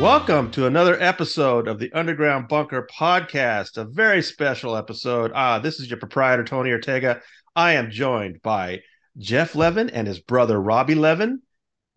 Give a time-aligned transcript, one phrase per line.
[0.00, 5.30] Welcome to another episode of the Underground Bunker podcast, a very special episode.
[5.34, 7.20] Ah, this is your proprietor, Tony Ortega.
[7.54, 8.80] I am joined by
[9.18, 11.42] Geoff Levin and his brother, Robbie Levin,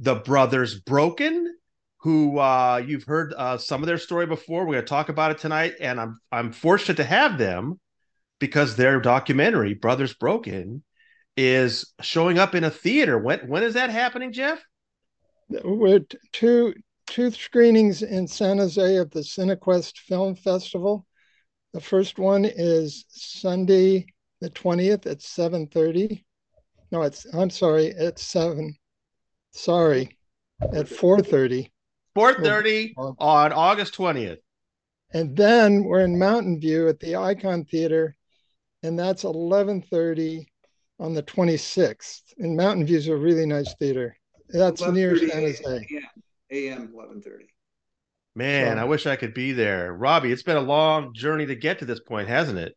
[0.01, 1.55] the brothers Broken,
[1.99, 4.65] who uh, you've heard uh, some of their story before.
[4.65, 7.79] We're going to talk about it tonight, and I'm I'm fortunate to have them
[8.37, 10.83] because their documentary, Brothers Broken,
[11.37, 13.17] is showing up in a theater.
[13.17, 14.61] When when is that happening, Geoff?
[16.33, 16.73] Two
[17.07, 21.05] two screenings in San Jose of the Cinequest Film Festival.
[21.73, 24.05] The first one is Sunday
[24.41, 26.23] the 20th at 7:30.
[26.91, 28.75] No, it's I'm sorry, at 7.
[29.51, 30.17] Sorry,
[30.61, 31.71] at 4:30.
[32.15, 34.39] 4:30 on August 20th.
[35.13, 38.15] And then we're in Mountain View at the Icon Theater,
[38.81, 40.47] and that's 11:30
[40.99, 42.33] on the 26th.
[42.37, 44.17] And Mountain View is a really nice theater.
[44.49, 45.87] That's near San Jose.
[46.53, 47.47] AM 11:30.
[48.35, 49.93] Man, I wish I could be there.
[49.93, 52.75] Robbie, it's been a long journey to get to this point, hasn't it?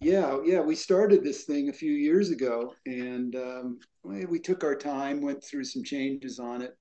[0.00, 0.60] Yeah, yeah.
[0.60, 5.42] We started this thing a few years ago, and um, we took our time, went
[5.44, 6.76] through some changes on it.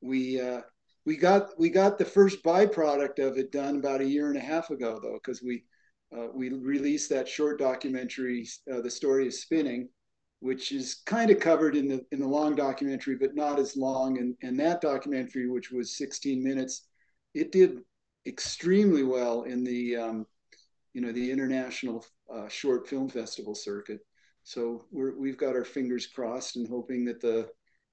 [0.00, 0.60] We uh,
[1.06, 4.40] we got we got the first byproduct of it done about a year and a
[4.40, 5.64] half ago, though, because we
[6.16, 9.88] uh, we released that short documentary, uh, "The Story of Spinning,"
[10.40, 14.18] which is kind of covered in the in the long documentary, but not as long.
[14.18, 16.86] And and that documentary, which was 16 minutes,
[17.34, 17.78] it did
[18.26, 20.26] extremely well in the um,
[20.94, 24.00] you know the international uh, short film festival circuit.
[24.44, 27.48] So we're we've got our fingers crossed and hoping that the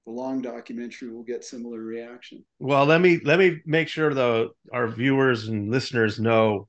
[0.06, 2.44] the long documentary will get similar reaction.
[2.60, 6.68] Well, let me let me make sure though our viewers and listeners know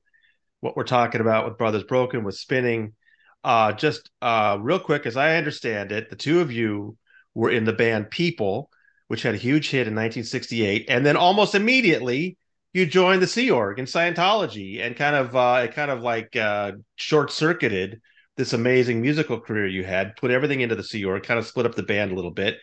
[0.60, 2.94] what we're talking about with Brothers Broken with spinning
[3.44, 6.96] uh, just uh, real quick, as I understand it, the two of you
[7.34, 8.70] were in the band People,
[9.06, 12.36] which had a huge hit in 1968, and then almost immediately
[12.72, 16.36] you joined the Sea Org in Scientology, and kind of uh, it kind of like
[16.36, 18.00] uh, short circuited
[18.36, 20.16] this amazing musical career you had.
[20.16, 22.58] Put everything into the Sea Org, kind of split up the band a little bit.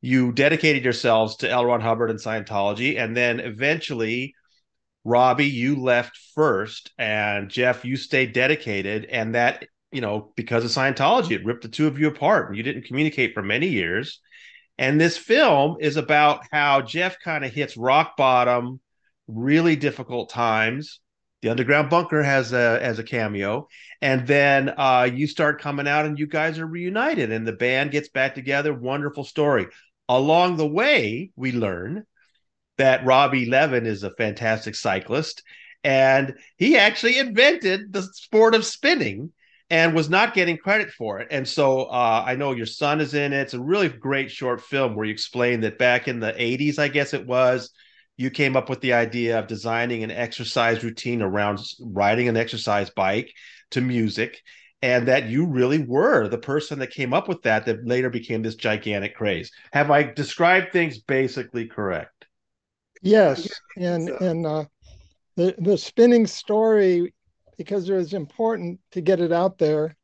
[0.00, 1.64] You dedicated yourselves to L.
[1.64, 4.34] Ron Hubbard and Scientology, and then eventually
[5.04, 10.70] Robbie, you left first, and Geoff, you stayed dedicated, and that you know, because of
[10.70, 14.20] Scientology, it ripped the two of you apart and you didn't communicate for many years.
[14.78, 18.80] And this film is about how Geoff kind of hits rock bottom,
[19.28, 21.00] really difficult times.
[21.42, 23.66] The underground bunker has a as a cameo,
[24.00, 27.90] and then uh, you start coming out, and you guys are reunited, and the band
[27.90, 28.72] gets back together.
[28.72, 29.66] Wonderful story.
[30.08, 32.06] Along the way, we learn
[32.78, 35.42] that Robbie Levin is a fantastic cyclist,
[35.82, 39.32] and he actually invented the sport of spinning
[39.72, 41.28] and was not getting credit for it.
[41.30, 43.40] And so uh, I know your son is in it.
[43.40, 46.88] It's a really great short film where you explain that back in the 80s, I
[46.88, 47.70] guess it was,
[48.18, 52.90] you came up with the idea of designing an exercise routine around riding an exercise
[52.90, 53.32] bike
[53.70, 54.42] to music.
[54.82, 58.42] And that you really were the person that came up with that, that later became
[58.42, 59.50] this gigantic craze.
[59.72, 62.26] Have I described things basically correct?
[63.00, 64.64] Yes, and and uh,
[65.36, 67.14] the the spinning story
[67.62, 69.96] because it was important to get it out there.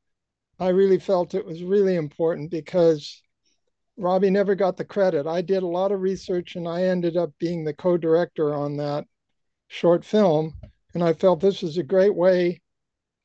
[0.58, 3.22] I really felt it was really important because
[3.96, 5.26] Robbie never got the credit.
[5.26, 8.76] I did a lot of research and I ended up being the co director on
[8.76, 9.04] that
[9.68, 10.54] short film.
[10.94, 12.60] And I felt this was a great way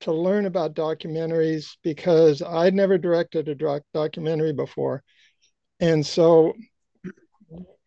[0.01, 5.03] to learn about documentaries because I'd never directed a doc- documentary before.
[5.79, 6.53] And so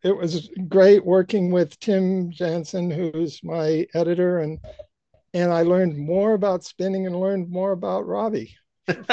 [0.03, 4.59] it was great working with Tim Jansen, who's my editor, and
[5.37, 8.57] and I learned more about spinning and learned more about Robbie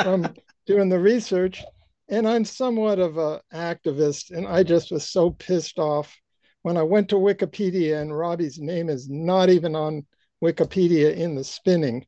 [0.02, 0.34] from
[0.66, 1.62] doing the research.
[2.08, 6.16] And I'm somewhat of an activist, and I just was so pissed off
[6.62, 10.06] when I went to Wikipedia and Robbie's name is not even on
[10.42, 12.06] Wikipedia in the spinning.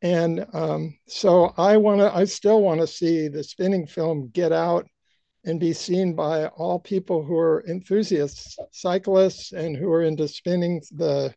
[0.00, 4.52] And um, so I want to, I still want to see the spinning film get
[4.52, 4.86] out
[5.44, 10.80] and be seen by all people who are enthusiasts, cyclists, and who are into spinning
[10.92, 11.34] the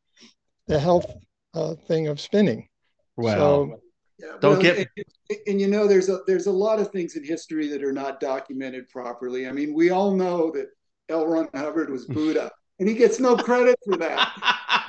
[0.68, 1.10] the health
[1.58, 2.68] uh, thing of spinning.
[3.16, 3.36] Wow.
[3.36, 3.82] So,
[4.20, 7.16] yeah, Don't well, get and, and, you know there's a there's a lot of things
[7.16, 9.48] in history that are not documented properly.
[9.48, 10.70] I mean, we all know that
[11.10, 11.28] L.
[11.28, 14.32] Ron Hubbard was Buddha, and he gets no credit for that.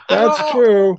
[0.08, 0.98] That's oh, true.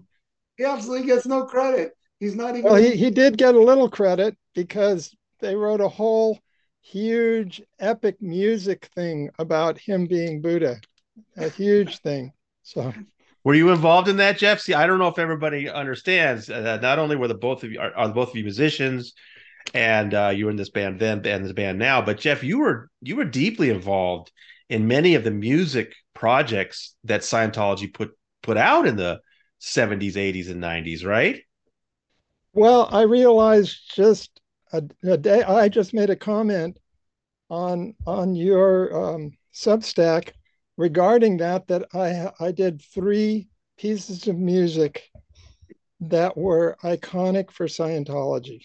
[0.57, 1.94] He absolutely gets no credit.
[2.19, 2.63] He's not even.
[2.63, 6.39] Well, he, he did get a little credit because they wrote a whole
[6.81, 10.80] huge epic music thing about him being Buddha,
[11.38, 12.31] a huge thing.
[12.62, 12.94] So
[13.44, 14.59] were you involved in that, Geoff?
[14.59, 16.50] See, I don't know if everybody understands.
[16.50, 19.13] Uh, not only were the both of you are, are both of you musicians,
[19.74, 22.59] and uh, you were in this band then and this band now, but Geoff, you
[22.59, 24.31] were you were deeply involved
[24.69, 29.19] in many of the music projects that Scientology put put out in the
[29.62, 31.42] 70s, 80s, and 90s, right?
[32.53, 34.39] Well, I realized just
[34.71, 35.44] a, a day.
[35.44, 36.80] I just made a comment
[37.50, 40.31] on on your um, Substack
[40.80, 41.68] regarding that.
[41.68, 45.12] That I I did three pieces of music
[46.00, 48.62] that were iconic for Scientology,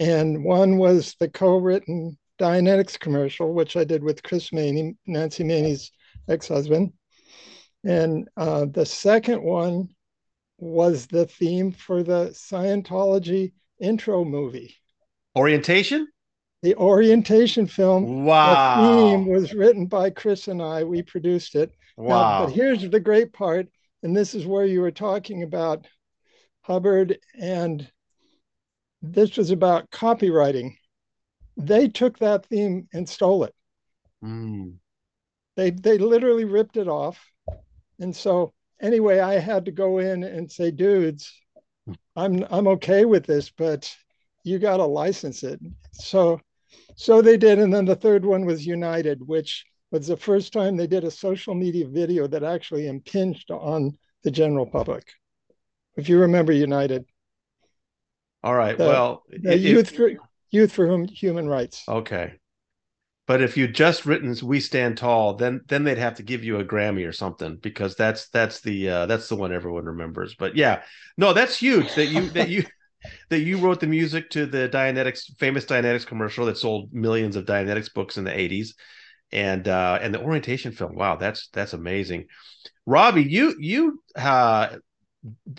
[0.00, 5.90] and one was the co-written Dianetics commercial, which I did with Chris Many, Nancy Many's
[6.28, 6.92] ex-husband,
[7.84, 9.88] and uh, the second one
[10.58, 14.76] was the theme for the Scientology intro movie.
[15.36, 16.08] Orientation?
[16.64, 18.24] The orientation film.
[18.24, 18.80] Wow.
[18.80, 20.82] The theme was written by Chris and I.
[20.82, 21.70] We produced it.
[21.98, 22.08] Wow.
[22.08, 23.68] Now, but here's the great part,
[24.02, 25.86] and this is where you were talking about
[26.62, 27.86] Hubbard, and
[29.02, 30.74] this was about copywriting.
[31.58, 33.54] They took that theme and stole it.
[34.24, 34.76] Mm.
[35.56, 37.22] They they literally ripped it off.
[38.00, 41.30] And so anyway, I had to go in and say, dudes,
[42.16, 43.94] I'm I'm okay with this, but
[44.44, 45.60] you got to license it.
[45.92, 46.40] So
[46.96, 50.76] so they did, and then the third one was United, which was the first time
[50.76, 55.04] they did a social media video that actually impinged on the general public.
[55.96, 57.04] If you remember United.
[58.42, 58.76] All right.
[58.76, 60.10] The, well, the youth for
[60.50, 61.84] youth for human rights.
[61.88, 62.34] Okay.
[63.26, 66.58] But if you just written "We Stand Tall," then then they'd have to give you
[66.58, 70.34] a Grammy or something because that's that's the uh, that's the one everyone remembers.
[70.34, 70.82] But yeah,
[71.16, 72.64] no, that's huge that you that you
[73.28, 77.46] that you wrote the music to the Dianetics famous Dianetics commercial that sold millions of
[77.46, 78.74] Dianetics books in the '80s,
[79.32, 80.94] and uh, and the orientation film.
[80.94, 82.26] Wow, that's that's amazing.
[82.86, 84.76] Robbie, you you uh,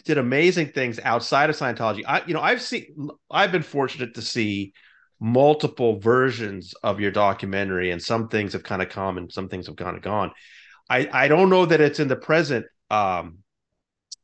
[0.04, 2.04] did amazing things outside of Scientology.
[2.08, 4.74] I you know I've seen I've been fortunate to see
[5.20, 9.68] multiple versions of your documentary and some things have kind of come and some things
[9.68, 10.30] have kind of gone
[10.90, 13.38] i i don't know that it's in the present um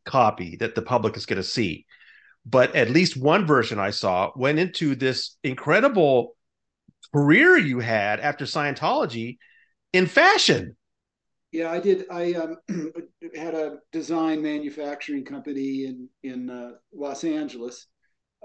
[0.03, 1.85] copy that the public is going to see
[2.45, 6.35] but at least one version i saw went into this incredible
[7.13, 9.37] career you had after scientology
[9.93, 10.75] in fashion.
[11.51, 12.05] Yeah i did.
[12.09, 12.57] I um,
[13.35, 17.87] had a design manufacturing company in in uh, los angeles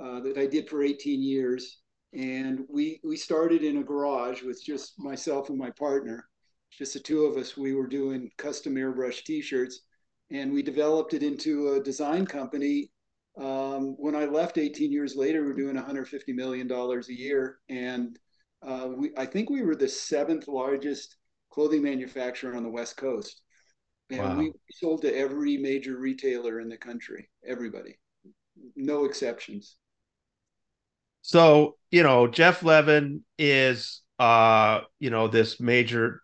[0.02, 1.78] uh, that i did for 18 years.
[2.12, 6.28] And we we started in a garage with just myself and my partner
[6.70, 7.56] just the two of us.
[7.56, 9.82] We were doing custom airbrush t-shirts
[10.30, 12.90] and we developed it into a design company
[13.38, 17.58] um, when i left 18 years later we are doing 150 million dollars a year
[17.68, 18.18] and
[18.66, 21.16] uh, we i think we were the seventh largest
[21.50, 23.42] clothing manufacturer on the west coast
[24.10, 24.38] and wow.
[24.38, 27.98] we sold to every major retailer in the country everybody
[28.74, 29.76] no exceptions
[31.26, 36.22] so, you know, Geoff Levin is uh, you know, this major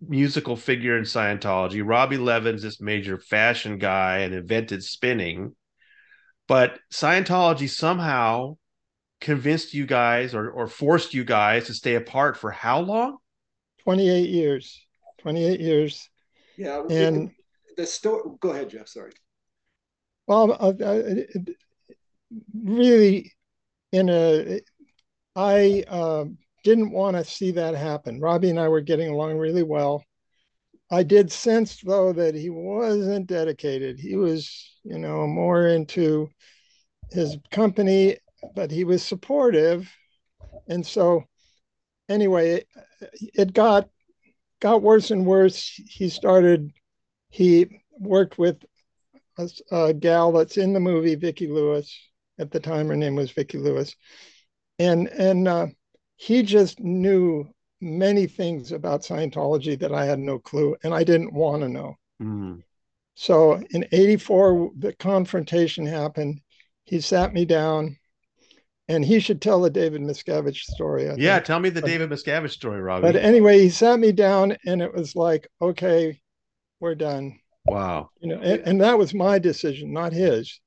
[0.00, 1.82] musical figure in Scientology.
[1.84, 5.54] Robbie Levin's this major fashion guy and invented spinning.
[6.48, 8.56] But Scientology somehow
[9.20, 13.18] convinced you guys or, or forced you guys to stay apart for how long?
[13.84, 14.86] 28 years.
[15.18, 16.08] 28 years.
[16.56, 16.84] Yeah.
[16.88, 17.30] And
[17.76, 18.88] the story, go ahead, Geoff.
[18.88, 19.12] Sorry.
[20.26, 21.14] Well, uh, uh,
[22.54, 23.32] really,
[23.92, 24.60] in a
[25.36, 26.24] I uh,
[26.64, 28.20] didn't want to see that happen.
[28.20, 30.02] Robbie and I were getting along really well.
[30.90, 33.98] I did sense though that he wasn't dedicated.
[33.98, 36.30] He was, you know, more into
[37.10, 38.18] his company,
[38.54, 39.90] but he was supportive.
[40.68, 41.24] And so
[42.08, 42.68] anyway, it,
[43.34, 43.88] it got
[44.60, 45.80] got worse and worse.
[45.88, 46.72] He started
[47.30, 48.64] he worked with
[49.38, 51.94] a, a gal that's in the movie, Vicki Lewis,
[52.38, 52.88] at the time.
[52.88, 53.94] Her name was Vicki Lewis,
[54.78, 55.66] and and uh,
[56.16, 57.48] he just knew
[57.80, 61.96] many things about Scientology that I had no clue, and I didn't want to know.
[62.22, 62.62] Mm.
[63.14, 66.40] So in '84, the confrontation happened.
[66.84, 67.96] He sat me down,
[68.88, 71.08] and he should tell the David Miscavige story.
[71.08, 71.46] I yeah, think.
[71.46, 73.02] tell me the but, David Miscavige story, Robbie.
[73.02, 76.20] But anyway, he sat me down, and it was like, okay,
[76.80, 77.38] we're done.
[77.64, 78.10] Wow.
[78.20, 80.60] You know, and, and that was my decision, not his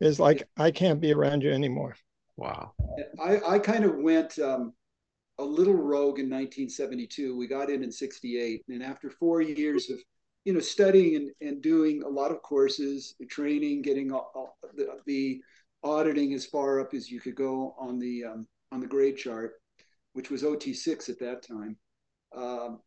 [0.00, 1.96] is like I can't be around you anymore.
[2.36, 2.72] Wow.
[3.22, 4.72] I, I kind of went um,
[5.40, 7.36] a little rogue in 1972.
[7.36, 8.62] We got in in 68.
[8.68, 9.98] And after four years of,
[10.44, 14.98] you know, studying and, and doing a lot of courses, training, getting all, all the,
[15.06, 15.40] the,
[15.82, 19.52] auditing as far up as you could go on the, um, on the grade chart,
[20.12, 21.74] which was OT6 at that time.
[22.36, 22.80] Um,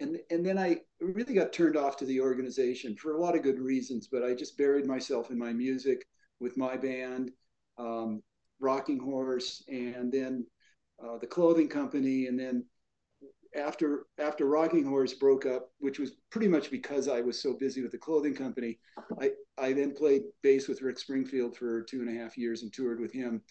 [0.00, 3.42] and, and then I really got turned off to the organization for a lot of
[3.42, 6.06] good reasons, but I just buried myself in my music
[6.40, 7.30] with my band,
[7.76, 8.22] um,
[8.58, 10.46] Rocking Horse, and then
[11.04, 12.64] uh, the clothing company, and then
[13.56, 17.82] after after Rocking Horse broke up, which was pretty much because I was so busy
[17.82, 18.78] with the clothing company,
[19.20, 22.72] I I then played bass with Rick Springfield for two and a half years and
[22.72, 23.42] toured with him.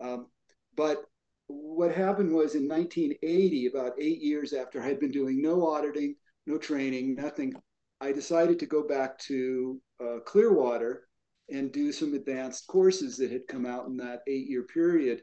[0.00, 0.28] Um,
[0.76, 1.04] but
[1.48, 6.16] what happened was in 1980, about eight years after I had been doing no auditing,
[6.46, 7.52] no training, nothing,
[8.00, 11.08] I decided to go back to uh, Clearwater
[11.50, 15.22] and do some advanced courses that had come out in that eight year period.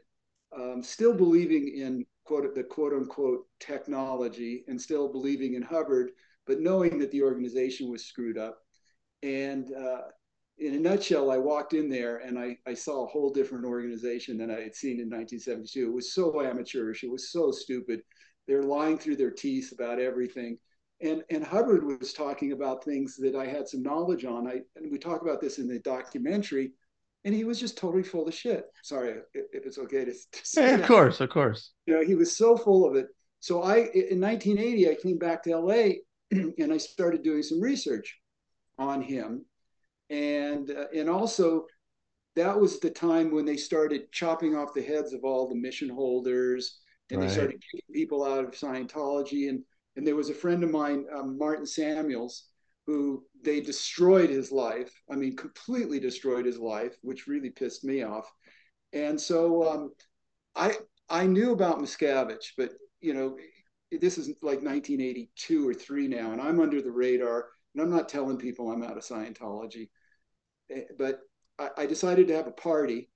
[0.56, 6.10] Um, still believing in quote the quote unquote technology and still believing in Hubbard,
[6.46, 8.58] but knowing that the organization was screwed up.
[9.22, 10.02] And uh,
[10.58, 14.36] in a nutshell, I walked in there and I, I saw a whole different organization
[14.36, 15.88] than I had seen in 1972.
[15.88, 17.02] It was so amateurish.
[17.02, 18.02] It was so stupid.
[18.46, 20.58] They're lying through their teeth about everything.
[21.02, 24.46] And, and Hubbard was talking about things that I had some knowledge on.
[24.46, 26.72] I, and we talk about this in the documentary,
[27.24, 28.64] and he was just totally full of shit.
[28.82, 31.72] Sorry if it's okay to, to say yeah, Of course, of course.
[31.86, 33.08] You know, he was so full of it.
[33.40, 35.82] So I, in 1980, I came back to LA
[36.30, 38.18] and I started doing some research
[38.78, 39.44] on him
[40.10, 41.66] and uh, and also
[42.36, 45.88] that was the time when they started chopping off the heads of all the mission
[45.88, 46.78] holders
[47.10, 47.28] and right.
[47.28, 49.62] they started kicking people out of Scientology and
[49.96, 52.44] and there was a friend of mine um, Martin Samuels
[52.90, 58.02] who they destroyed his life I mean completely destroyed his life which really pissed me
[58.02, 58.30] off
[58.92, 59.92] and so um,
[60.56, 60.76] I
[61.08, 62.70] I knew about Miscavige but
[63.00, 63.36] you know
[63.92, 68.08] this is like 1982 or 3 now and I'm under the radar and I'm not
[68.08, 69.88] telling people I'm out of Scientology
[70.98, 71.20] but
[71.58, 73.08] I, I decided to have a party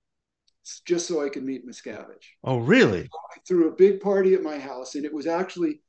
[0.86, 2.26] just so I could meet Miscavige.
[2.42, 3.02] Oh, really?
[3.02, 5.82] I threw a big party at my house, and it was actually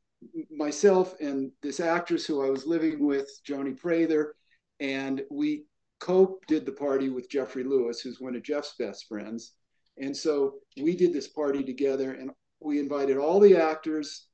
[0.52, 4.36] myself and this actress who I was living with, Joni Prather,
[4.80, 5.66] and we
[6.00, 9.54] co did the party with Jeffrey Lewis, who's one of Geoff's best friends.
[9.98, 14.28] And so we did this party together, and we invited all the actors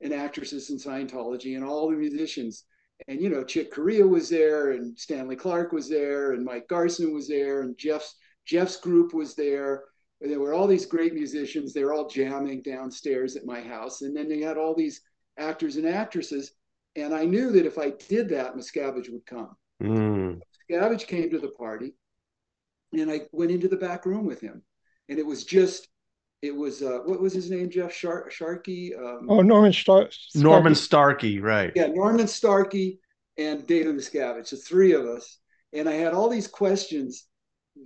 [0.00, 2.64] and actresses in Scientology and all the musicians
[3.08, 7.12] and you know Chick Corea was there, and Stanley Clarke was there, and Mike Garson
[7.12, 8.14] was there, and Geoff's
[8.46, 9.84] Geoff's group was there.
[10.20, 11.72] There were all these great musicians.
[11.72, 15.00] They were all jamming downstairs at my house, and then they had all these
[15.38, 16.52] actors and actresses.
[16.96, 19.56] And I knew that if I did that, Miscavige would come.
[19.82, 20.40] Mm.
[20.70, 21.94] Miscavige came to the party,
[22.92, 24.62] and I went into the back room with him,
[25.08, 25.88] and it was just
[26.42, 28.94] it was uh, what was his name, Geoff Shar- Sharkey?
[28.94, 30.44] Um, oh, Norman Star- Starkey.
[30.44, 31.72] Norman Starkey, right?
[31.74, 32.98] Yeah, Norman Starkey
[33.38, 35.38] and David Miscavige, the three of us.
[35.72, 37.26] And I had all these questions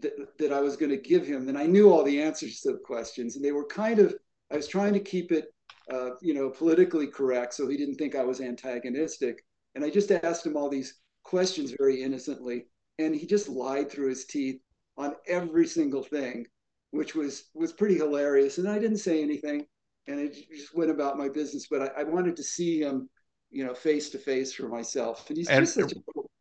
[0.00, 2.72] that, that I was going to give him, and I knew all the answers to
[2.72, 4.14] the questions, and they were kind of.
[4.50, 5.46] I was trying to keep it,
[5.92, 9.44] uh, you know, politically correct, so he didn't think I was antagonistic.
[9.74, 12.66] And I just asked him all these questions very innocently,
[12.98, 14.60] and he just lied through his teeth
[14.96, 16.46] on every single thing
[16.90, 18.58] which was was pretty hilarious.
[18.58, 19.66] And I didn't say anything,
[20.06, 21.66] and I just went about my business.
[21.70, 23.08] But I, I wanted to see him,
[23.50, 25.28] you know, face to face for myself.
[25.28, 25.96] And he's and just such a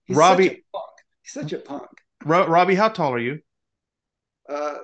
[0.05, 0.47] he's Robbie.
[0.47, 0.91] Such a punk.
[1.21, 1.89] He's such a punk.
[2.23, 3.39] Robbie, how tall are you?
[4.49, 4.75] Uh,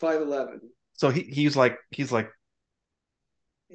[0.00, 0.60] five eleven.
[0.94, 2.30] So he he's like he's like.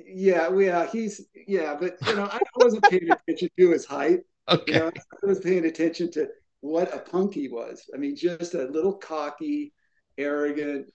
[0.08, 4.20] Yeah, yeah, he's yeah, but you know, I wasn't paying attention to his height.
[4.48, 4.74] Okay.
[4.74, 4.92] You know,
[5.24, 6.28] I was paying attention to
[6.62, 7.90] what a punk he was.
[7.94, 9.74] I mean, just a little cocky,
[10.18, 10.92] arrogant,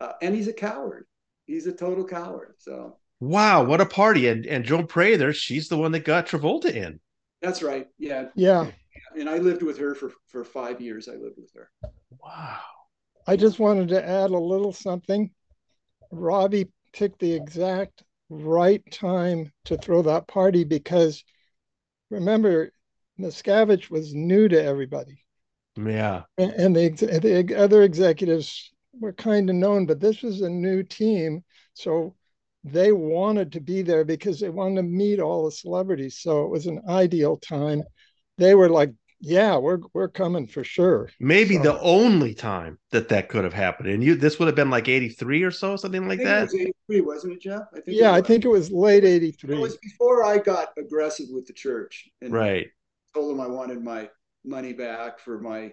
[0.00, 1.06] uh, and he's a coward.
[1.46, 2.54] He's a total coward.
[2.58, 4.28] So wow, what a party!
[4.28, 7.00] And and Joan Prather, she's the one that got Travolta in.
[7.40, 7.86] That's right.
[7.98, 8.26] Yeah.
[8.34, 8.70] Yeah.
[9.18, 11.08] And I lived with her for for five years.
[11.08, 11.70] I lived with her.
[12.22, 12.60] Wow.
[13.26, 15.30] I just wanted to add a little something.
[16.10, 18.02] Robbie picked the exact
[18.32, 21.22] right time to throw that party because
[22.10, 22.72] remember,
[23.18, 25.24] Miscavige was new to everybody.
[25.76, 26.22] Yeah.
[26.38, 31.44] And, the, the other executives were kind of known, but this was a new team.
[31.74, 32.14] So
[32.64, 36.18] they wanted to be there because they wanted to meet all the celebrities.
[36.18, 37.82] So it was an ideal time.
[38.38, 38.92] They were like,
[39.24, 41.08] yeah, we're we're coming for sure.
[41.20, 44.56] Maybe so, the only time that that could have happened, and you this would have
[44.56, 46.38] been like eighty three or so, something like that.
[46.38, 47.68] It was eighty three, wasn't it, Geoff?
[47.72, 47.98] I think.
[47.98, 49.56] Yeah, I think it was late eighty three.
[49.56, 52.66] It was before I got aggressive with the church, and right.
[53.14, 54.10] Told them I wanted my
[54.44, 55.72] money back for my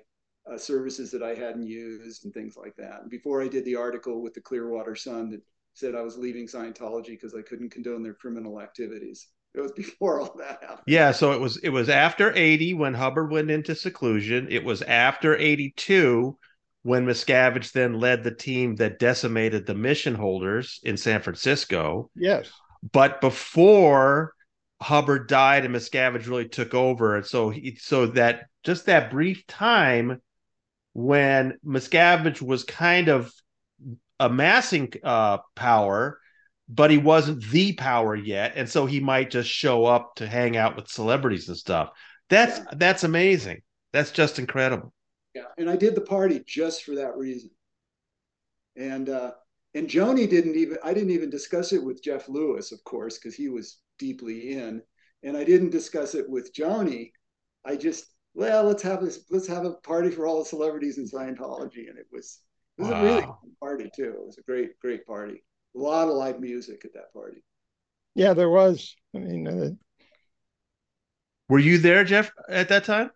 [0.52, 3.02] uh, services that I hadn't used and things like that.
[3.02, 5.42] And before I did the article with the Clearwater Sun that
[5.74, 9.28] said I was leaving Scientology because I couldn't condone their criminal activities.
[9.54, 10.80] It was before all that happened.
[10.86, 14.48] Yeah, so it was it was after 80 when Hubbard went into seclusion.
[14.50, 16.38] It was after 82
[16.84, 22.10] when Miscavige then led the team that decimated the mission holders in San Francisco.
[22.16, 22.50] Yes.
[22.92, 24.34] But before
[24.82, 27.16] Hubbard died and Miscavige really took over.
[27.16, 30.22] And so he so that just that brief time
[30.94, 33.32] when Miscavige was kind of
[34.20, 36.19] amassing uh, power,
[36.70, 40.56] but he wasn't the power yet, and so he might just show up to hang
[40.56, 41.90] out with celebrities and stuff.
[42.30, 42.66] That's yeah.
[42.74, 43.62] that's amazing.
[43.92, 44.94] That's just incredible.
[45.34, 47.50] Yeah, and I did the party just for that reason.
[48.76, 49.32] And uh,
[49.74, 53.36] and Joni didn't even I didn't even discuss it with Jeff Lewis, of course, because
[53.36, 54.82] he was deeply in,
[55.24, 57.12] and I didn't discuss it with Joni.
[57.66, 61.10] I just well, let's have this let's have a party for all the celebrities in
[61.10, 62.42] Scientology, and it was
[62.78, 63.00] it was wow.
[63.00, 64.14] a really fun party too.
[64.16, 65.44] It was a great great party.
[65.80, 67.42] A lot of live music at that party.
[68.14, 68.96] Yeah, there was.
[69.16, 69.70] I mean, uh,
[71.48, 73.12] were you there, Geoff, at that time?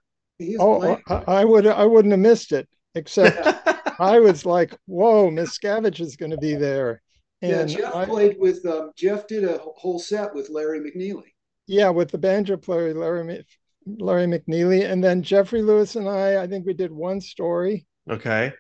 [0.60, 1.68] Oh, I, I, would.
[1.68, 2.70] I wouldn't have missed it.
[2.96, 3.38] Except
[4.00, 7.02] I was like, "Whoa, Miss Miscavige is going to be there."
[7.42, 8.66] And yeah, Geoff I, played with.
[8.66, 11.34] Um, Geoff did a whole set with Larry McNeely.
[11.68, 13.44] Yeah, with the banjo player Larry
[13.86, 16.42] Larry McNeely, and then Jeffrey Lewis and I.
[16.42, 17.86] I think we did one story.
[18.10, 18.54] Okay.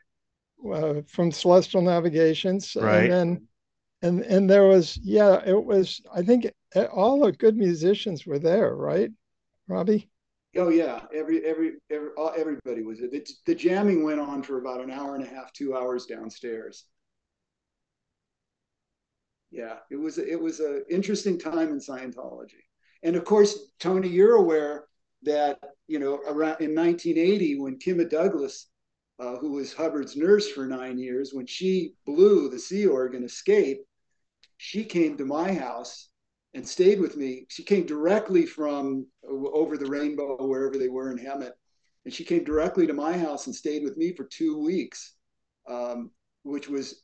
[0.70, 3.04] Uh, from Celestial Navigations, right?
[3.04, 3.48] And then
[4.04, 6.52] and and there was yeah it was i think
[6.92, 9.10] all the good musicians were there right
[9.68, 10.10] robbie?
[10.56, 11.02] Oh yeah.
[11.14, 15.24] Every every, every everybody was it the jamming went on for about an hour and
[15.24, 16.86] a half two hours downstairs.
[19.50, 22.62] Yeah it was it was an interesting time in scientology.
[23.02, 24.86] And of course tony you're aware
[25.24, 28.68] that you know around in 1980 when kima douglas
[29.20, 33.84] uh, who was hubbard's nurse for nine years when she blew the sea organ escape
[34.64, 36.08] she came to my house
[36.54, 37.46] and stayed with me.
[37.50, 41.52] She came directly from over the rainbow, wherever they were in Hemet.
[42.06, 45.16] And she came directly to my house and stayed with me for two weeks,
[45.68, 46.12] um,
[46.44, 47.04] which was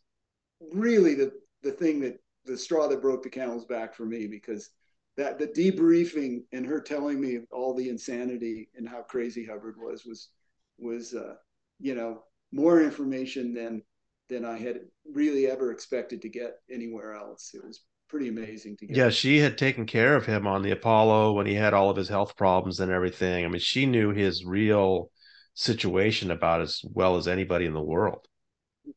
[0.71, 4.69] really the, the thing that the straw that broke the camel's back for me because
[5.17, 10.05] that the debriefing and her telling me all the insanity and how crazy Hubbard was
[10.05, 10.29] was
[10.77, 11.33] was uh,
[11.81, 12.23] you know
[12.53, 13.81] more information than
[14.29, 14.81] than I had
[15.11, 17.51] really ever expected to get anywhere else.
[17.53, 18.95] It was pretty amazing to get.
[18.95, 21.97] Yeah, she had taken care of him on the Apollo when he had all of
[21.97, 23.45] his health problems and everything.
[23.45, 25.11] I mean, she knew his real
[25.53, 28.27] situation about as well as anybody in the world.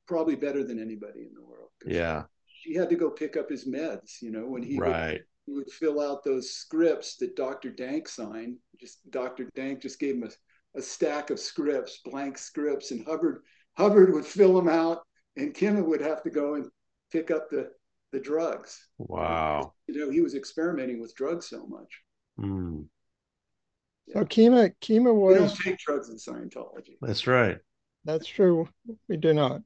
[0.06, 1.70] Probably better than anybody in the world.
[1.86, 2.24] Yeah.
[2.46, 5.12] She had to go pick up his meds, you know, when he right.
[5.12, 7.70] Would, he would fill out those scripts that Dr.
[7.70, 8.56] Denk signed.
[8.80, 9.48] Just Dr.
[9.56, 13.42] Denk just gave him a, a stack of scripts, blank scripts, and Hubbard
[13.76, 15.02] Hubbard would fill them out
[15.36, 16.70] and Kim would have to go and
[17.10, 17.70] pick up the
[18.12, 18.88] the drugs.
[18.98, 19.72] Wow.
[19.86, 22.00] You know, he was experimenting with drugs so much.
[22.38, 22.86] Mm.
[24.06, 24.20] Yeah.
[24.20, 25.34] So Kima Kima was.
[25.34, 26.96] We don't take drugs in Scientology.
[27.00, 27.58] That's right.
[28.04, 28.68] That's true.
[29.08, 29.62] We do not.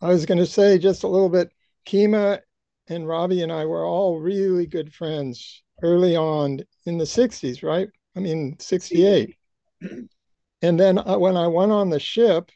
[0.00, 1.50] I was going to say just a little bit.
[1.86, 2.40] Kima
[2.88, 7.88] and Robbie and I were all really good friends early on in the '60s, right?
[8.16, 9.36] I mean, '68.
[10.62, 12.50] and then uh, when I went on the ship,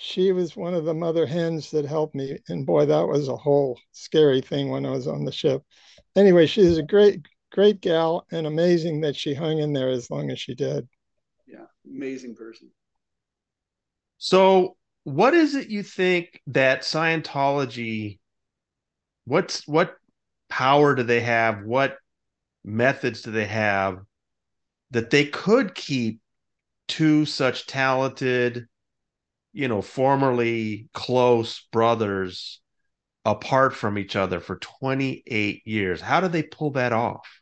[0.00, 2.38] she was one of the mother hens that helped me.
[2.48, 5.64] And boy, that was a whole scary thing when I was on the ship.
[6.14, 10.30] Anyway, she's a great, great gal and amazing that she hung in there as long
[10.30, 10.88] as she did.
[11.48, 12.70] Yeah, amazing person.
[14.18, 18.20] So, what is it you think that Scientology
[19.24, 19.96] what's what
[20.48, 21.64] power do they have?
[21.64, 21.96] What
[22.64, 23.98] methods do they have
[24.92, 26.20] that they could keep
[26.86, 28.68] two such talented
[29.52, 32.60] you know, formerly close brothers
[33.24, 36.00] apart from each other for 28 years.
[36.00, 37.40] How do they pull that off?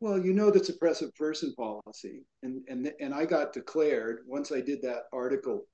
[0.00, 4.60] Well, you know the suppressive person policy, and and and I got declared once I
[4.60, 5.66] did that article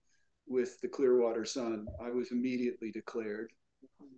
[0.46, 1.86] with the Clearwater Sun.
[2.02, 3.50] I was immediately declared.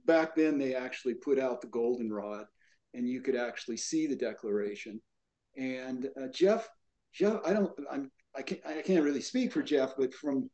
[0.04, 2.46] Back then, they actually put out the goldenrod,
[2.94, 5.00] and you could actually see the declaration.
[5.56, 6.68] And uh, Geoff,
[7.12, 10.48] Geoff, I don't, I'm, I can't, I can't really speak for Geoff, but from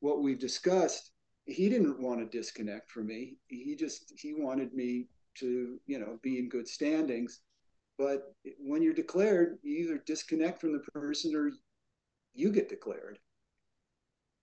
[0.00, 1.10] what we've discussed,
[1.44, 3.36] he didn't want to disconnect from me.
[3.48, 5.08] He just he wanted me
[5.38, 7.40] to you know be in good standings.
[7.96, 11.50] But when you're declared, you either disconnect from the person or
[12.34, 13.18] you get declared.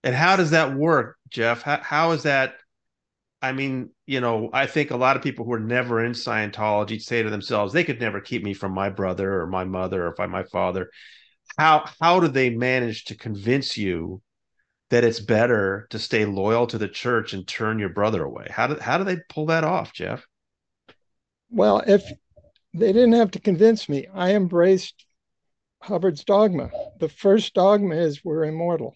[0.04, 1.62] And how does that work, Geoff?
[1.62, 2.56] How, how is that?
[3.42, 7.02] I mean, you know, I think a lot of people who are never in Scientology
[7.02, 10.14] say to themselves, they could never keep me from my brother or my mother or
[10.14, 10.90] by my father.
[11.58, 14.22] How how do they manage to convince you
[14.90, 18.48] that it's better to stay loyal to the church and turn your brother away.
[18.50, 20.26] How do how do they pull that off, Geoff?
[21.50, 22.04] Well, if
[22.74, 25.06] they didn't have to convince me, I embraced
[25.82, 26.70] Hubbard's dogma.
[27.00, 28.96] The first dogma is we're immortal,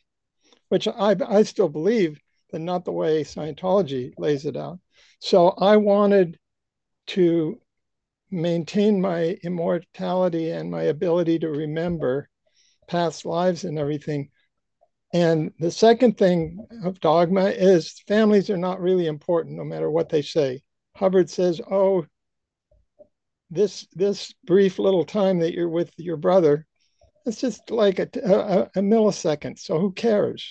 [0.69, 2.19] which I I still believe,
[2.51, 4.79] but not the way Scientology lays it out.
[5.19, 6.37] So I wanted
[7.07, 7.59] to
[8.31, 12.29] maintain my immortality and my ability to remember
[12.87, 14.29] past lives and everything
[15.11, 20.09] and the second thing of dogma is families are not really important, no matter what
[20.09, 20.61] they say.
[20.95, 22.05] Hubbard says, "Oh,
[23.49, 26.67] this this brief little time that you're with your brother,
[27.25, 29.57] it's just like a, a, a millisecond.
[29.57, 30.47] So who cares,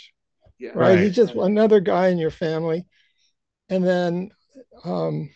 [0.58, 0.94] yeah, right?
[0.94, 0.98] right?
[0.98, 2.84] He's just another guy in your family."
[3.70, 4.30] And then,
[4.82, 5.30] um,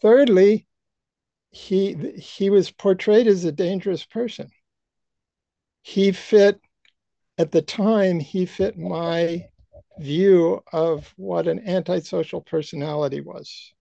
[0.00, 0.66] thirdly,
[1.50, 4.50] he he was portrayed as a dangerous person.
[5.82, 6.58] He fit
[7.38, 8.20] at the time.
[8.20, 9.46] He fit my
[9.98, 13.72] view of what an antisocial personality was.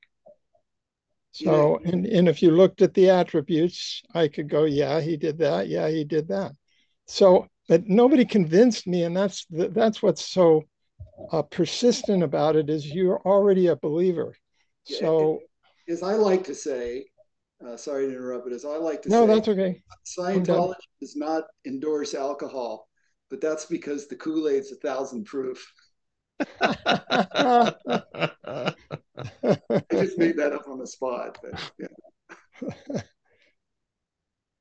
[1.31, 1.91] So, yeah.
[1.91, 5.67] and, and if you looked at the attributes, I could go, yeah, he did that.
[5.67, 6.51] Yeah, he did that.
[7.07, 9.03] So, but nobody convinced me.
[9.03, 10.63] And that's, that's what's so
[11.31, 14.35] uh, persistent about it is you're already a believer.
[14.83, 15.39] So,
[15.89, 17.05] as I like to say,
[17.65, 19.81] uh, sorry to interrupt, but as I like to no, say, that's okay.
[20.05, 22.87] Scientology does not endorse alcohol,
[23.33, 25.73] but that's because the Kool Aid's a thousand proof.
[26.61, 27.73] I
[29.91, 31.39] just made that up on the spot.
[31.41, 33.01] But, yeah.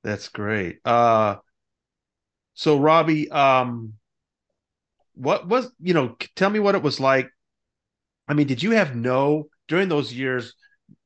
[0.02, 0.78] That's great.
[0.86, 1.36] Uh,
[2.54, 3.92] so Robbie, um,
[5.16, 6.16] what was you know?
[6.34, 7.28] Tell me what it was like.
[8.26, 10.54] I mean, did you have no during those years?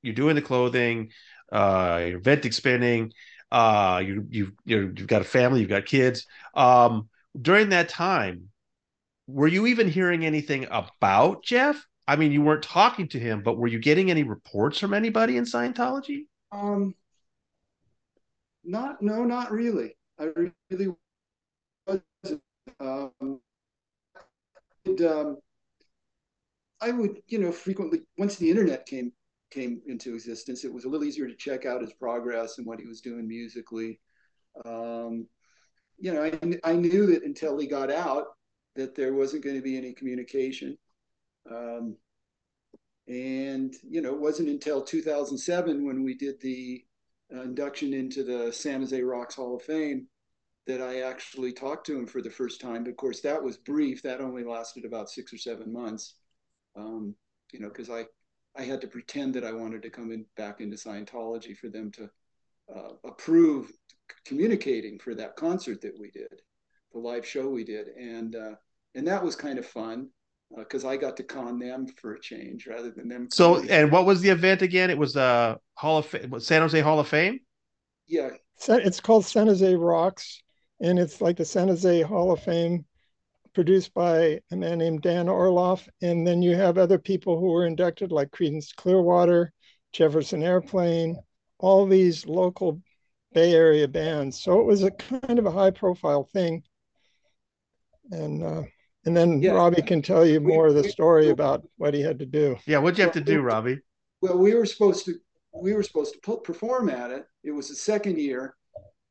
[0.02, 1.10] You're doing the clothing,
[1.50, 3.12] uh, you're venting spinning,
[3.50, 6.26] uh, you you you've got a family, you've got kids.
[6.54, 7.08] Um,
[7.40, 8.48] during that time,
[9.26, 11.86] were you even hearing anything about Geoff?
[12.08, 15.36] I mean, you weren't talking to him, but were you getting any reports from anybody
[15.36, 16.26] in Scientology?
[16.52, 16.94] Um,
[18.64, 19.96] not, no, not really.
[20.18, 20.28] I
[20.70, 20.94] really
[21.86, 22.00] was.
[22.78, 23.40] Um,
[24.84, 25.36] and, um,
[26.80, 29.12] I would, you know, frequently once the internet came
[29.50, 32.80] came into existence, it was a little easier to check out his progress and what
[32.80, 34.00] he was doing musically.
[34.64, 35.26] Um,
[35.98, 38.26] you know, I, I knew that until he got out,
[38.74, 40.76] that there wasn't going to be any communication.
[41.50, 41.96] Um,
[43.08, 46.84] and, you know, it wasn't until 2007 when we did the
[47.34, 50.06] uh, induction into the San Jose Rocks Hall of Fame
[50.66, 52.84] that I actually talked to him for the first time.
[52.84, 54.02] But of course, that was brief.
[54.02, 56.14] That only lasted about six or seven months.
[56.74, 57.14] Um,
[57.52, 58.04] you know, because I,
[58.56, 61.92] I had to pretend that I wanted to come in back into Scientology for them
[61.92, 62.10] to
[62.74, 63.70] uh, approve
[64.24, 66.40] communicating for that concert that we did,
[66.92, 68.54] the live show we did, and uh,
[68.94, 70.08] and that was kind of fun
[70.56, 73.28] because uh, I got to con them for a change rather than them.
[73.30, 74.90] So, and what was the event again?
[74.90, 77.40] It was the uh, Hall of Fame, San Jose Hall of Fame.
[78.06, 78.30] Yeah,
[78.68, 80.42] it's called San Jose Rocks,
[80.80, 82.84] and it's like the San Jose Hall of Fame,
[83.52, 87.66] produced by a man named Dan Orloff, and then you have other people who were
[87.66, 89.52] inducted, like Creedence Clearwater,
[89.92, 91.16] Jefferson Airplane,
[91.58, 92.80] all these local
[93.36, 94.42] Bay Area bands.
[94.42, 96.62] So it was a kind of a high profile thing,
[98.10, 98.42] and.
[98.42, 98.62] Uh,
[99.04, 99.52] and then yeah.
[99.52, 102.26] Robbie can tell you more we, of the story we, about what he had to
[102.26, 102.56] do.
[102.66, 103.78] Yeah, what'd you have to do, Robbie?
[104.20, 105.14] Well, we were supposed to
[105.54, 107.24] we were supposed to perform at it.
[107.44, 108.56] It was the second year,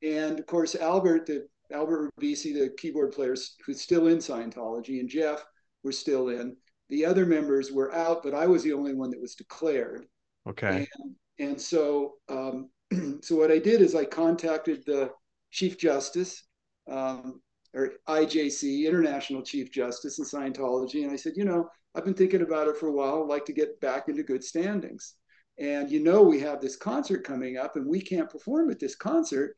[0.03, 3.35] and of course Albert, the Albert Ribisi, the keyboard player,
[3.65, 5.45] who's still in Scientology, and Geoff
[5.81, 6.57] were still in.
[6.89, 10.05] The other members were out, but I was the only one that was declared.
[10.47, 10.87] Okay.
[10.99, 12.69] And, and so, um,
[13.21, 15.11] so what I did is I contacted the
[15.51, 16.43] chief justice,
[16.89, 17.41] um,
[17.73, 21.03] or IJC, International Chief Justice in Scientology.
[21.03, 23.23] And I said, you know, I've been thinking about it for a while.
[23.23, 25.15] I'd like to get back into good standings.
[25.57, 28.95] And you know, we have this concert coming up and we can't perform at this
[28.95, 29.57] concert.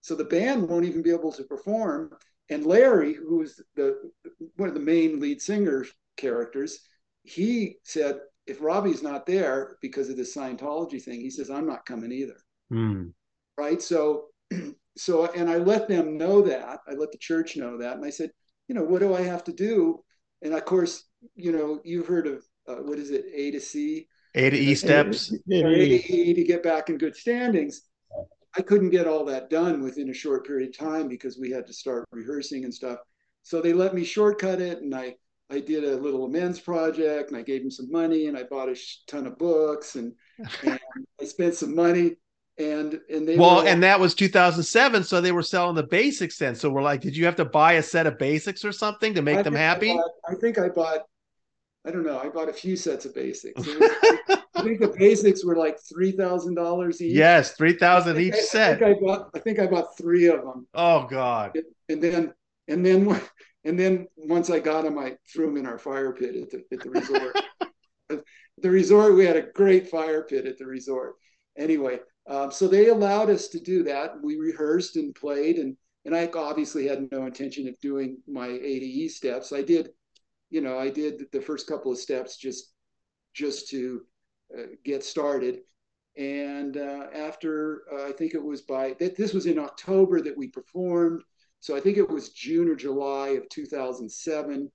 [0.00, 2.10] So the band won't even be able to perform.
[2.50, 3.96] And Larry, who's the
[4.56, 5.84] one of the main lead singer
[6.16, 6.80] characters,
[7.22, 11.84] he said, if Robbie's not there because of this Scientology thing, he says, I'm not
[11.84, 12.36] coming either.
[12.72, 13.12] Mm.
[13.56, 13.80] Right.
[13.82, 14.26] So
[14.96, 16.80] so and I let them know that.
[16.88, 18.30] I let the church know that, and I said,
[18.68, 20.04] you know, what do I have to do?
[20.42, 21.04] And of course,
[21.34, 24.74] you know, you've heard of uh, what is it, A to C, A to E
[24.74, 27.82] steps, A, A to E to get back in good standings.
[28.56, 31.66] I couldn't get all that done within a short period of time because we had
[31.66, 32.98] to start rehearsing and stuff.
[33.42, 35.16] So they let me shortcut it, and I
[35.50, 38.68] I did a little amends project, and I gave them some money, and I bought
[38.68, 38.76] a
[39.06, 40.12] ton of books, and,
[40.62, 40.78] and
[41.20, 42.16] I spent some money
[42.58, 46.54] and and they well and that was 2007 so they were selling the basics then.
[46.54, 49.22] So we're like did you have to buy a set of basics or something to
[49.22, 51.00] make I them happy I, bought, I, think i bought
[51.86, 53.64] i don't know i bought a few sets of basics.
[53.64, 53.76] Was,
[54.56, 57.14] i think the basics were like $3000 each.
[57.14, 60.42] Yes 3000 each I, set I think, I bought i think i bought three of
[60.42, 60.66] them.
[60.74, 61.56] Oh god.
[61.88, 62.34] And then
[62.66, 63.20] and then
[63.64, 66.64] and then once i got them i threw them in our fire pit at the,
[66.72, 67.38] at the resort.
[68.60, 71.14] The resort we had a great fire pit at the resort.
[71.56, 74.22] Anyway um, so they allowed us to do that.
[74.22, 79.10] We rehearsed and played, and and I obviously had no intention of doing my ADE
[79.10, 79.52] steps.
[79.52, 79.90] I did,
[80.50, 82.72] you know, I did the first couple of steps just
[83.34, 84.02] just to
[84.56, 85.60] uh, get started.
[86.16, 90.36] And uh, after, uh, I think it was by, that this was in October that
[90.36, 91.22] we performed.
[91.60, 94.70] So I think it was June or July of 2007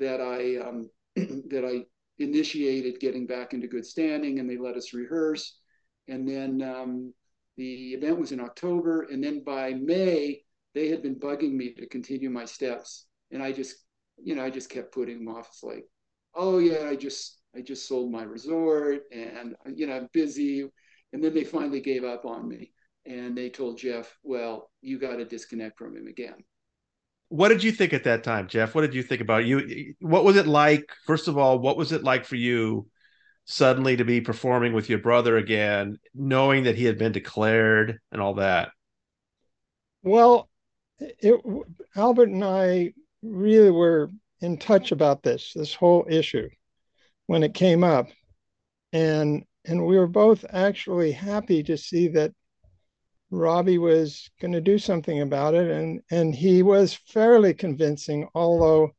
[0.00, 1.84] that I, um, that I
[2.22, 5.60] initiated getting back into good standing and they let us rehearse.
[6.08, 7.14] And then um,
[7.56, 9.02] the event was in October.
[9.02, 10.42] And then by May,
[10.74, 13.06] they had been bugging me to continue my steps.
[13.30, 13.76] And I just,
[14.22, 15.48] you know, I just kept putting them off.
[15.48, 15.84] It's like,
[16.34, 20.68] oh yeah, I just, I just sold my resort and, you know, I'm busy.
[21.12, 22.72] And then they finally gave up on me
[23.04, 26.36] and they told Geoff, well, you got to disconnect from him again.
[27.28, 28.74] What did you think at that time, Geoff?
[28.74, 29.94] What did you think about you?
[30.00, 30.90] What was it like?
[31.06, 32.86] First of all, what was it like for you
[33.44, 38.20] suddenly to be performing with your brother again, knowing that he had been declared and
[38.20, 38.70] all that?
[40.02, 40.48] Well,
[40.98, 41.40] it,
[41.96, 46.48] Albert and I really were in touch about this, this whole issue
[47.26, 48.08] when it came up.
[48.92, 52.32] And and we were both actually happy to see that
[53.30, 55.70] Robbie was going to do something about it.
[55.70, 58.90] And and he was fairly convincing, although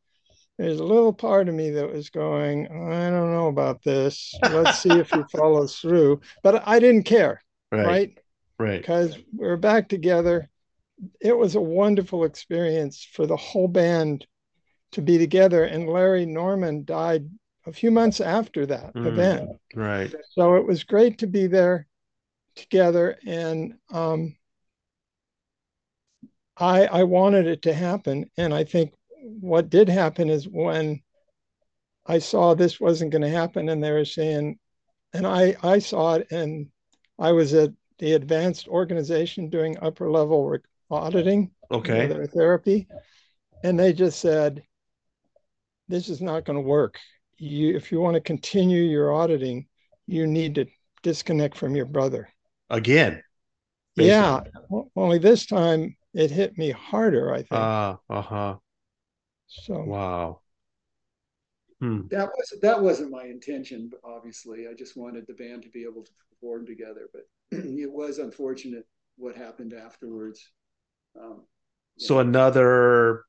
[0.57, 4.33] there's a little part of me that was going, I don't know about this.
[4.43, 6.21] Let's see if he follows through.
[6.43, 7.41] But I didn't care.
[7.71, 7.85] Right.
[7.85, 8.17] Right.
[8.59, 8.81] Right.
[8.81, 10.49] Because we we're back together.
[11.19, 14.27] It was a wonderful experience for the whole band
[14.91, 15.63] to be together.
[15.63, 17.29] And Larry Norman died
[17.65, 19.49] a few months after that mm, event.
[19.73, 20.13] Right.
[20.31, 21.87] So it was great to be there
[22.55, 23.17] together.
[23.25, 24.35] And um,
[26.57, 28.29] I, I wanted it to happen.
[28.37, 31.01] And I think what did happen is when
[32.05, 34.59] I saw this wasn't going to happen, and they were saying,
[35.13, 36.67] and I, I saw it, and
[37.17, 40.57] I was at the advanced organization doing upper level
[40.91, 42.87] auditing, okay, their therapy,
[43.63, 44.63] and they just said,
[45.87, 46.99] this is not going to work.
[47.37, 49.67] You, if you want to continue your auditing,
[50.05, 50.65] you need to
[51.01, 52.27] disconnect from your brother
[52.69, 53.23] again.
[53.95, 54.09] Basically.
[54.09, 54.41] Yeah,
[54.95, 57.31] only this time it hit me harder.
[57.31, 57.51] I think.
[57.51, 58.55] Uh, uh huh.
[59.61, 60.41] So wow.
[61.79, 62.07] Hmm.
[62.09, 63.91] That was that wasn't my intention.
[64.03, 67.09] Obviously, I just wanted the band to be able to perform together.
[67.13, 68.87] But it was unfortunate
[69.17, 70.49] what happened afterwards.
[71.19, 71.41] Um,
[71.97, 72.21] so know.
[72.21, 73.23] another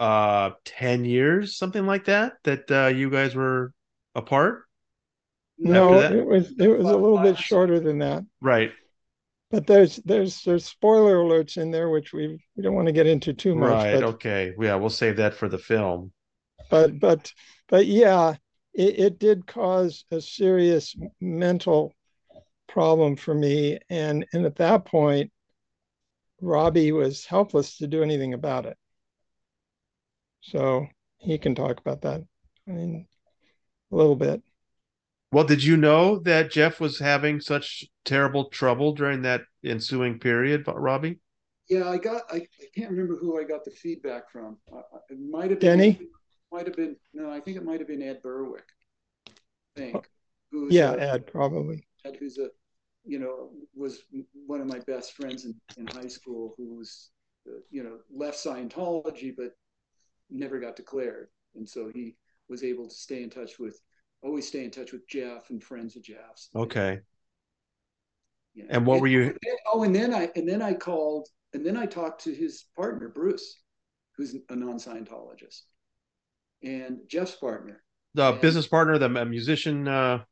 [0.00, 3.72] uh 10 years something like that that uh you guys were
[4.14, 4.64] apart
[5.58, 8.70] no it was it was a little bit shorter than that right
[9.50, 13.06] but there's there's there's spoiler alerts in there which we we don't want to get
[13.06, 14.54] into too much right but, okay.
[14.60, 16.12] Yeah we'll save that for the film.
[16.70, 17.32] But but
[17.68, 18.36] but yeah
[18.74, 21.94] it, it did cause a serious mental
[22.68, 23.78] problem for me.
[23.88, 25.32] And and at that point
[26.40, 28.76] robbie was helpless to do anything about it.
[30.40, 30.86] So
[31.18, 32.22] he can talk about that
[32.68, 33.06] i mean
[33.90, 34.42] a little bit
[35.30, 40.64] well, did you know that Geoff was having such terrible trouble during that ensuing period,
[40.66, 41.20] Robbie?
[41.68, 42.22] Yeah, I got.
[42.30, 44.56] I, I can't remember who I got the feedback from.
[44.72, 46.00] Uh, it might have been Denny.
[46.50, 47.30] Might have been no.
[47.30, 48.64] I think it might have been Ed Berwick.
[49.28, 49.32] I
[49.76, 50.08] think.
[50.50, 51.86] Who's yeah, a, Ed probably.
[52.06, 52.48] Ed, who's a,
[53.04, 54.00] you know, was
[54.46, 56.54] one of my best friends in, in high school.
[56.56, 57.10] Who was,
[57.46, 59.54] uh, you know, left Scientology but
[60.30, 62.16] never got declared, and so he
[62.48, 63.78] was able to stay in touch with
[64.22, 66.50] always stay in touch with Geoff and friends of Geoff's.
[66.54, 67.00] Okay.
[68.54, 68.64] Yeah.
[68.70, 69.36] And what and, were you?
[69.72, 73.08] Oh, and then I and then I called and then I talked to his partner
[73.08, 73.60] Bruce,
[74.16, 75.62] who's a non-Scientologist,
[76.62, 77.82] and Geoff's partner,
[78.14, 79.86] the and, business partner, the musician.
[79.86, 80.24] Uh...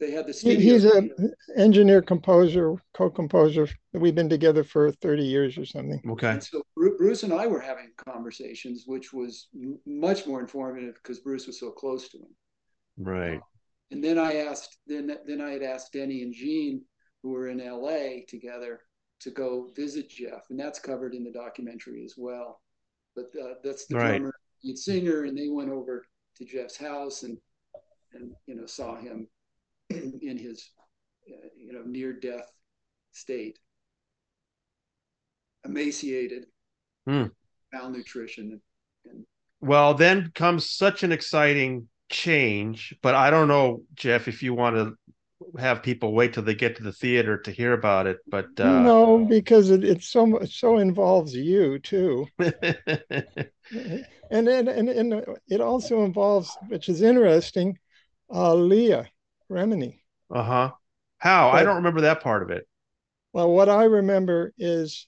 [0.00, 0.60] They had the studio.
[0.60, 1.10] He's an
[1.56, 3.68] engineer, composer, co-composer.
[3.92, 6.00] We've been together for thirty years or something.
[6.10, 6.30] Okay.
[6.30, 9.48] And so Bruce and I were having conversations, which was
[9.84, 12.28] much more informative because Bruce was so close to him.
[12.98, 13.40] Right.
[13.90, 16.82] And then I asked, then then I had asked Denny and Gene,
[17.22, 18.26] who were in L.A.
[18.28, 18.80] together,
[19.20, 22.60] to go visit Geoff, and that's covered in the documentary as well.
[23.16, 24.18] But uh, that's the right.
[24.18, 26.04] drummer, lead singer, and they went over
[26.36, 27.38] to Geoff's house and
[28.12, 29.28] and you know saw him
[29.90, 30.70] in his
[31.30, 32.50] uh, you know near death
[33.12, 33.58] state,
[35.64, 36.46] emaciated,
[37.08, 37.30] mm.
[37.72, 38.60] malnutrition,
[39.06, 39.24] and
[39.60, 44.76] well, then comes such an exciting change, but I don't know, Geoff, if you want
[44.76, 44.94] to
[45.58, 48.18] have people wait till they get to the theater to hear about it.
[48.26, 48.80] But uh...
[48.80, 52.54] no, because it, it's so it so involves you too, and,
[54.30, 57.78] and and and it also involves, which is interesting,
[58.32, 59.08] uh, Leah
[59.50, 60.00] Remini.
[60.30, 60.70] Uh huh.
[61.18, 61.50] How?
[61.50, 62.66] But, I don't remember that part of it.
[63.32, 65.06] Well, what I remember is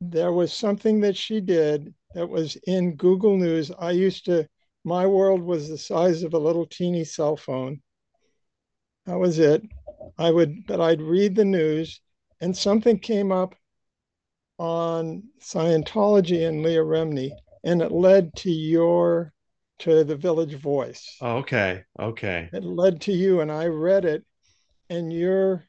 [0.00, 3.70] there was something that she did that was in Google News.
[3.78, 4.46] I used to
[4.84, 7.80] my world was the size of a little teeny cell phone.
[9.06, 9.62] That was it.
[10.18, 12.00] I would, but I'd read the news,
[12.40, 13.54] and something came up
[14.58, 17.30] on Scientology and Leah Remini,
[17.64, 19.32] and it led to your
[19.80, 21.16] to the Village Voice.
[21.20, 22.48] Oh, okay, okay.
[22.52, 24.24] It led to you, and I read it,
[24.90, 25.64] and your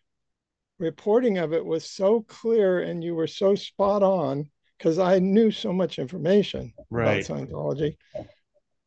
[0.77, 5.49] reporting of it was so clear, and you were so spot on because I knew
[5.49, 7.27] so much information right.
[7.27, 7.95] about Scientology,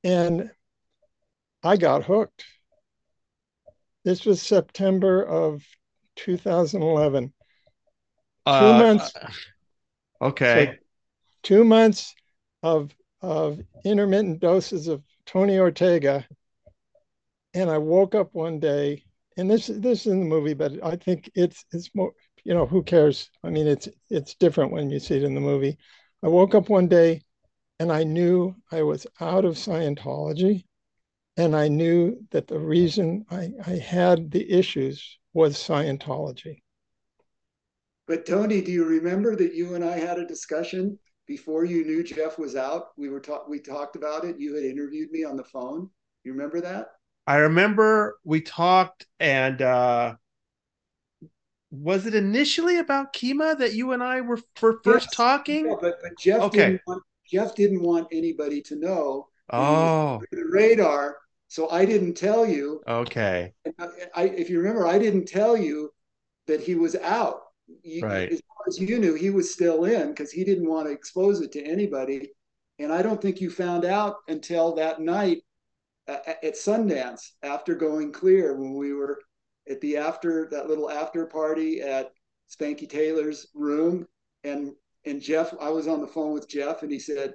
[0.05, 0.51] and
[1.63, 2.45] I got hooked.
[4.05, 5.65] This was September of
[6.17, 7.33] 2011.
[8.45, 9.13] Uh, two months.
[10.21, 10.67] Okay.
[10.67, 10.79] So
[11.43, 12.15] two months
[12.63, 16.27] of of intermittent doses of Tony Ortega,
[17.55, 19.05] and I woke up one day,
[19.37, 22.13] and this this is in the movie, but I think it's it's more
[22.45, 23.29] you know who cares?
[23.43, 25.79] I mean, it's it's different when you see it in the movie.
[26.23, 27.23] I woke up one day,
[27.79, 30.65] and I knew I was out of Scientology,
[31.37, 36.63] and I knew that the reason I, I had the issues was Scientology.
[38.07, 42.03] But Tony, do you remember that you and I had a discussion before you knew
[42.05, 42.89] Geoff was out?
[42.97, 44.39] We were talk we talked about it.
[44.39, 45.91] You had interviewed me on the phone.
[46.23, 46.87] You remember that?
[47.27, 50.15] I remember we talked and uh
[51.73, 55.17] was it initially about Kima that you and I were for first yes.
[55.17, 55.67] talking?
[55.67, 56.59] Yeah, but, but Geoff okay.
[56.59, 61.17] didn't want Geoff didn't want anybody to know oh the radar.
[61.49, 62.83] So I didn't tell you.
[62.89, 63.53] Okay.
[63.79, 65.91] I, I, if you remember, I didn't tell you
[66.49, 67.43] that he was out
[67.83, 68.33] you, right.
[68.33, 71.41] as far as you knew, he was still in because he didn't want to expose
[71.41, 72.31] it to anybody.
[72.79, 75.43] And I don't think you found out until that night
[76.09, 79.21] uh, at Sundance after going clear when we were
[79.69, 82.13] at the after that little after party at
[82.51, 84.07] Spanky Taylor's room.
[84.45, 84.73] And
[85.07, 87.35] and Geoff, I was on the phone with Geoff, and he said,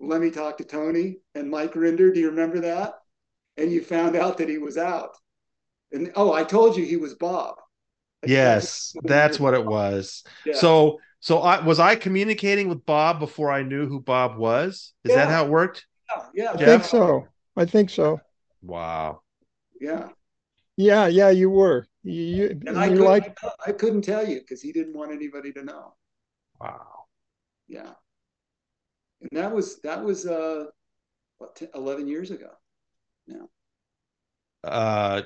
[0.00, 2.94] "Let me talk to Tony and Mike Rinder." Do you remember that?
[3.56, 5.16] And you found out that he was out.
[5.92, 7.56] And oh, I told you he was Bob.
[8.26, 10.24] Yes, that's what it was.
[10.46, 10.54] Yeah.
[10.54, 14.92] So so I was I communicating with Bob before I knew who Bob was?
[15.04, 15.16] Is yeah.
[15.16, 15.86] that how it worked?
[16.34, 16.62] Yeah, yeah.
[16.62, 17.28] I think so.
[17.56, 18.20] I think so.
[18.62, 19.20] Wow.
[19.80, 20.08] Yeah.
[20.76, 21.86] Yeah, yeah, you were.
[22.02, 23.38] You, and I, couldn't, like...
[23.64, 25.94] I couldn't tell you because he didn't want anybody to know.
[26.60, 27.01] Wow.
[27.72, 27.92] Yeah.
[29.22, 30.66] And that was that was uh
[31.38, 32.50] what 10, 11 years ago
[33.26, 33.48] now.
[34.62, 35.22] Uh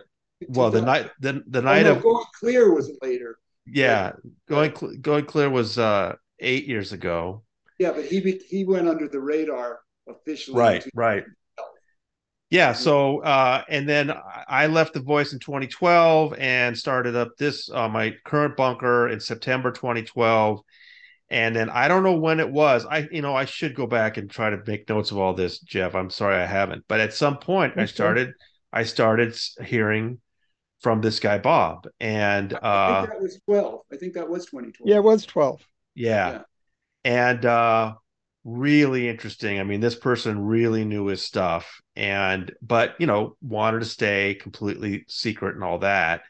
[0.48, 3.38] well the night the, the night oh, no, of going clear was later.
[3.66, 4.12] Yeah
[4.48, 7.42] going going clear was uh eight years ago.
[7.80, 11.24] Yeah but he he went under the radar officially right right.
[12.48, 14.12] yeah so uh and then
[14.46, 19.18] i left the voice in 2012 and started up this uh my current bunker in
[19.18, 20.62] september 2012
[21.30, 24.16] and then i don't know when it was i you know i should go back
[24.16, 27.12] and try to make notes of all this Geoff i'm sorry i haven't but at
[27.12, 27.82] some point okay.
[27.82, 28.32] i started
[28.72, 30.18] i started hearing
[30.80, 33.80] from this guy Bob, and uh, I think that was twelve.
[33.92, 34.88] I think that was twenty twelve.
[34.88, 35.66] Yeah, it was twelve.
[35.94, 36.42] Yeah, yeah.
[37.04, 37.94] and uh,
[38.44, 39.58] really interesting.
[39.58, 44.34] I mean, this person really knew his stuff, and but you know wanted to stay
[44.34, 46.22] completely secret and all that.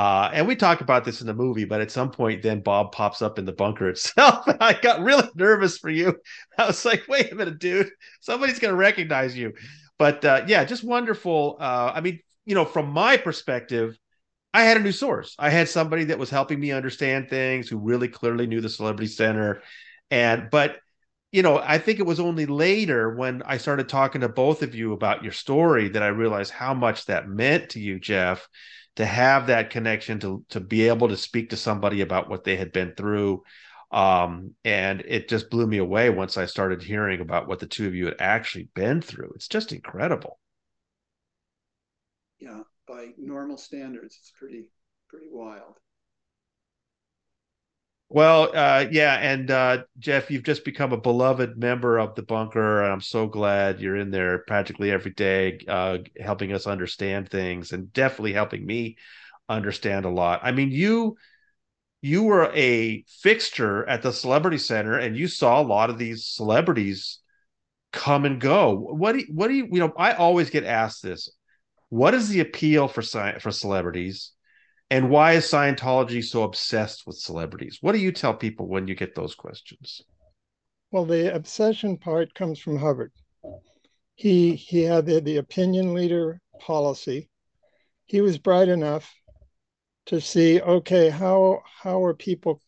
[0.00, 2.90] Uh, and we talk about this in the movie, but at some point, then Bob
[2.90, 4.46] pops up in the bunker itself.
[4.58, 6.16] I got really nervous for you.
[6.56, 7.90] I was like, wait a minute, dude,
[8.22, 9.52] somebody's going to recognize you.
[9.98, 11.58] But uh, yeah, just wonderful.
[11.60, 13.94] Uh, I mean, you know, from my perspective,
[14.54, 15.36] I had a new source.
[15.38, 19.12] I had somebody that was helping me understand things who really clearly knew the celebrity
[19.12, 19.60] center.
[20.10, 20.78] And, but,
[21.30, 24.74] you know, I think it was only later when I started talking to both of
[24.74, 28.48] you about your story that I realized how much that meant to you, Geoff,
[29.00, 32.56] to have that connection to to be able to speak to somebody about what they
[32.56, 33.44] had been through.
[33.92, 37.88] Um, and it just blew me away once I started hearing about what the two
[37.88, 39.32] of you had actually been through.
[39.36, 40.40] It's just incredible
[42.40, 44.64] yeah, by normal standards, it's pretty
[45.08, 45.76] pretty wild.
[48.12, 52.82] Well, uh, yeah, and uh, Geoff, you've just become a beloved member of the bunker,
[52.82, 57.70] and I'm so glad you're in there practically every day, uh, helping us understand things,
[57.72, 58.96] and definitely helping me
[59.48, 60.40] understand a lot.
[60.42, 61.16] I mean, you
[62.02, 66.26] you were a fixture at the Celebrity Center, and you saw a lot of these
[66.26, 67.20] celebrities
[67.92, 68.74] come and go.
[68.74, 69.92] What do you, what do you you know?
[69.96, 71.30] I always get asked this
[71.90, 74.32] what is the appeal for for celebrities
[74.90, 77.78] and why is scientology so obsessed with celebrities?
[77.80, 80.02] What do you tell people when you get those questions?
[80.90, 83.12] Well the obsession part comes from hubbard.
[84.16, 87.30] He he had the, the opinion leader policy.
[88.06, 89.14] He was bright enough
[90.06, 92.60] to see okay how how are people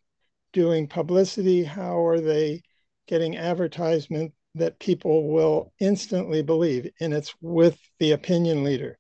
[0.52, 1.64] doing publicity?
[1.64, 2.62] How are they
[3.08, 6.90] getting advertisement that people will instantly believe?
[7.00, 8.98] And it's with the opinion leader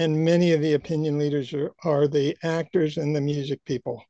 [0.00, 4.02] and many of the opinion leaders are, are the actors and the music people.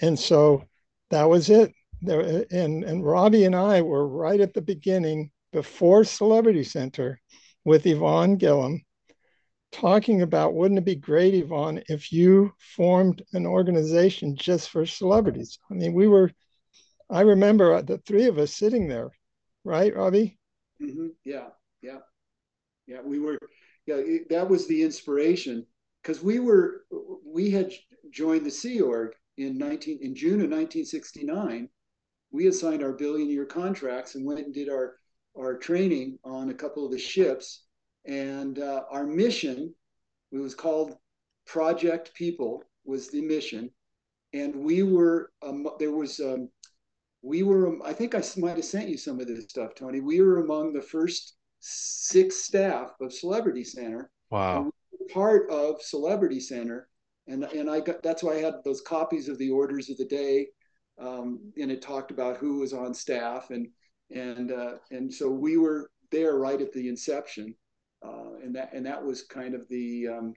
[0.00, 0.62] And so
[1.10, 1.72] that was it.
[2.00, 7.20] There, and, and Robbie and I were right at the beginning before Celebrity Center
[7.64, 8.78] with Yvonne Gillham
[9.72, 15.58] talking about wouldn't it be great, Yvonne, if you formed an organization just for celebrities?
[15.72, 16.30] I mean, we were,
[17.10, 19.10] I remember the three of us sitting there,
[19.64, 20.38] right, Robbie?
[20.80, 21.08] Mm-hmm.
[21.24, 21.48] Yeah,
[21.80, 21.98] yeah,
[22.86, 23.00] yeah.
[23.02, 23.38] We were,
[23.86, 23.96] yeah.
[23.96, 25.66] It, that was the inspiration
[26.02, 26.84] because we were,
[27.24, 27.72] we had
[28.10, 31.68] joined the Sea Org in nineteen in June of 1969.
[32.30, 34.96] We assigned our billion year contracts and went and did our
[35.38, 37.64] our training on a couple of the ships
[38.04, 39.74] and uh, our mission,
[40.32, 40.96] it was called
[41.46, 43.70] Project People, was the mission.
[44.32, 46.48] And we were, um, there was, um,
[47.22, 50.00] we were, um, I think I might have sent you some of this stuff, Tony.
[50.00, 54.10] We were among the first six staff of Celebrity Center.
[54.30, 54.70] Wow.
[54.92, 56.88] We part of Celebrity Center.
[57.28, 60.04] And, and I got, that's why I had those copies of the orders of the
[60.04, 60.48] day.
[61.00, 63.50] Um, and it talked about who was on staff.
[63.50, 63.68] And,
[64.10, 67.54] and, uh, and so we were there right at the inception
[68.04, 70.34] uh, and that and that was kind of the um,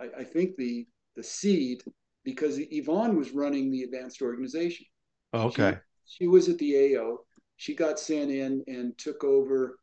[0.00, 0.86] I, I, think the
[1.16, 1.82] the seed
[2.24, 4.86] because Yvonne was running the advanced organization.
[5.32, 5.78] Oh, okay.
[6.06, 7.18] She, she, was at the AO.
[7.56, 9.78] She got sent in and took over.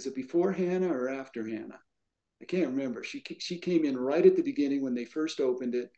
[0.00, 1.80] Was it before Hannah or after Hannah?
[2.40, 3.04] I can't remember.
[3.04, 5.90] She she came in right at the beginning when they first opened it,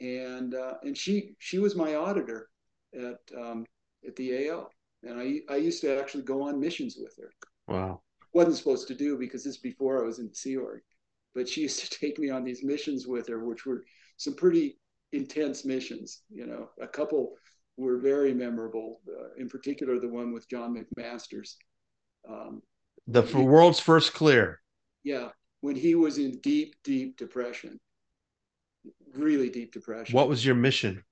[0.00, 2.48] and uh, and she she was my auditor
[2.94, 3.66] at um,
[4.06, 4.68] at the AO,
[5.02, 7.30] and I I used to actually go on missions with her.
[7.68, 8.00] Wow
[8.34, 10.82] wasn't supposed to do because this before I was in the Sea Org.
[11.34, 13.84] But she used to take me on these missions with her, which were
[14.18, 14.78] some pretty
[15.12, 16.22] intense missions.
[16.28, 17.34] You know, a couple
[17.76, 19.00] were very memorable.
[19.08, 21.54] Uh, in particular, the one with John McMasters.
[22.28, 22.62] Um,
[23.06, 24.60] the he, world's first clear.
[25.02, 25.28] Yeah,
[25.60, 27.78] when he was in deep, deep depression,
[29.14, 30.14] really deep depression.
[30.14, 31.04] What was your mission?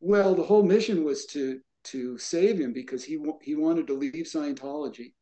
[0.00, 4.14] Well, the whole mission was to to save him because he he wanted to leave
[4.14, 5.12] Scientology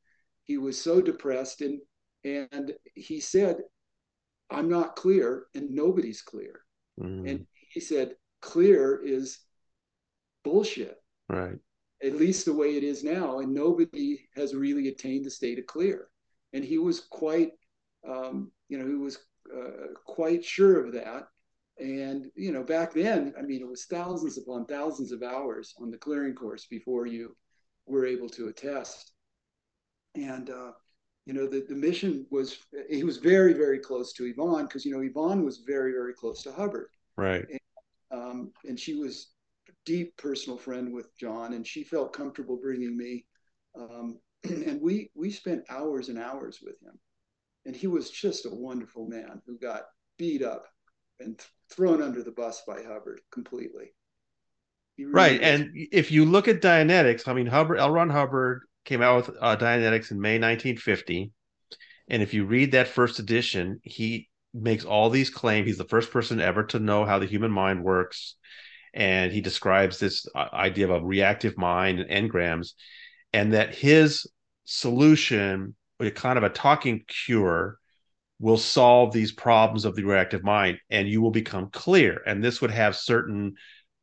[0.46, 1.80] he was so depressed and
[2.24, 3.58] and he said
[4.50, 6.60] i'm not clear and nobody's clear
[6.98, 7.28] mm.
[7.28, 9.40] and he said clear is
[10.44, 10.96] bullshit
[11.28, 11.58] right
[12.02, 15.66] at least the way it is now and nobody has really attained the state of
[15.66, 16.08] clear.
[16.52, 17.52] And he was quite
[18.08, 19.18] um, you know he was
[19.54, 21.28] uh, quite sure of that.
[21.78, 25.90] And you know back then i mean it was thousands upon thousands of hours on
[25.90, 27.36] the clearing course before you
[27.86, 29.12] were able to attest.
[30.14, 30.72] And uh,
[31.26, 34.92] you know the, the mission was he was very very close to Yvonne because you
[34.92, 36.88] know Yvonne was very very close to Hubbard.
[37.16, 37.46] Right.
[37.50, 37.60] And,
[38.10, 39.32] um, and she was
[39.86, 43.24] deep personal friend with John and she felt comfortable bringing me
[43.78, 46.98] um, and we we spent hours and hours with him
[47.64, 49.84] and he was just a wonderful man who got
[50.18, 50.66] beat up
[51.20, 53.92] and th- thrown under the bus by Hubbard completely
[54.98, 55.40] Really right.
[55.40, 55.50] Was.
[55.50, 57.90] And if you look at Dianetics, I mean, Hubbard, L.
[57.90, 61.32] Ron Hubbard came out with uh, Dianetics in May 1950.
[62.08, 65.66] And if you read that first edition, he makes all these claims.
[65.66, 68.36] He's the first person ever to know how the human mind works.
[68.96, 72.72] And he describes this uh, idea of a reactive mind and engrams,
[73.32, 74.26] and that his
[74.64, 75.76] solution,
[76.14, 77.78] kind of a talking cure,
[78.38, 82.22] will solve these problems of the reactive mind and you will become clear.
[82.26, 83.54] And this would have certain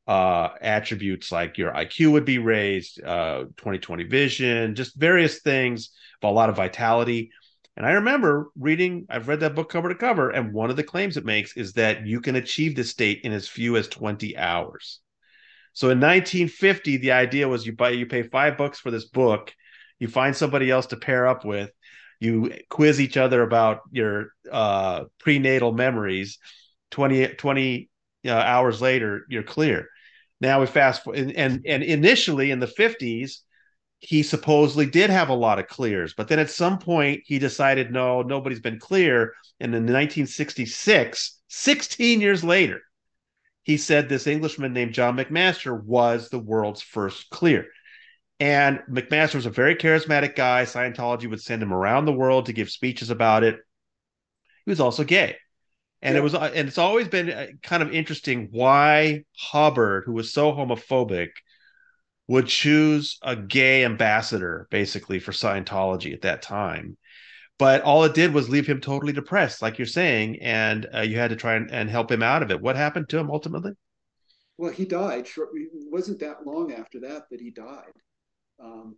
[0.08, 5.92] uh, attributes like your IQ would be raised, uh, 2020 vision, just various things,
[6.22, 7.32] but a lot of vitality.
[7.76, 10.84] And I remember reading, I've read that book cover to cover, and one of the
[10.84, 14.38] claims it makes is that you can achieve this state in as few as 20
[14.38, 15.00] hours.
[15.74, 19.52] So in 1950, the idea was you buy, you pay five bucks for this book,
[19.98, 21.72] you find somebody else to pair up with,
[22.20, 26.38] you quiz each other about your uh, prenatal memories.
[26.92, 27.90] 20, 20
[28.28, 29.88] uh, hours later, you're clear.
[30.40, 33.40] Now we fast forward, and, and, and initially in the 50s,
[34.04, 37.92] he supposedly did have a lot of clears, but then at some point he decided,
[37.92, 39.34] no, nobody's been clear.
[39.60, 42.82] And in 1966, 16 years later,
[43.64, 47.68] he said this Englishman named John McMaster was the world's first clear.
[48.42, 50.66] And McMaster was a very charismatic guy.
[50.66, 53.58] Scientology would send him around the world to give speeches about it.
[54.66, 55.38] He was also gay
[56.04, 56.20] and yeah.
[56.20, 60.52] it was and it's always been uh, kind of interesting why Hubbard, who was so
[60.52, 61.30] homophobic,
[62.28, 66.98] would choose a gay ambassador basically for Scientology at that time.
[67.60, 71.18] But all it did was leave him totally depressed, like you're saying, and uh, you
[71.18, 72.60] had to try and, and, help him out of it.
[72.60, 73.74] What happened to him ultimately?
[74.58, 75.28] Well, he died.
[75.28, 77.94] It wasn't that long after that that he died.
[78.60, 78.98] Um,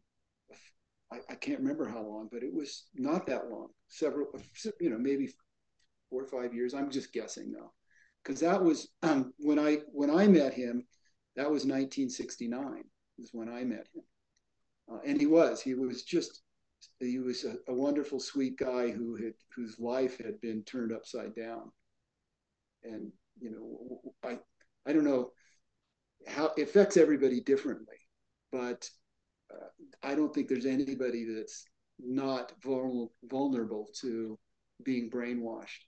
[1.11, 3.69] I, I, can't remember how long, but it was not that long.
[3.87, 4.27] Several,
[4.79, 5.29] you know, maybe
[6.09, 6.73] four or five years.
[6.73, 7.71] I'm just guessing though,
[8.23, 10.85] because that was um, when I when I met him.
[11.35, 12.83] That was 1969.
[13.17, 14.03] Is when I met him,
[14.91, 16.41] uh, and he was he was just
[16.99, 21.35] he was a, a, wonderful, sweet guy who had whose life had been turned upside
[21.35, 21.71] down.
[22.83, 24.39] And you know, I
[24.85, 25.31] I don't know
[26.27, 27.97] how it affects everybody differently,
[28.51, 28.89] but
[29.51, 29.67] uh,
[30.03, 31.65] I don't think there's anybody that's
[31.99, 34.37] not vulnerable vulnerable to
[34.83, 35.85] being brainwashed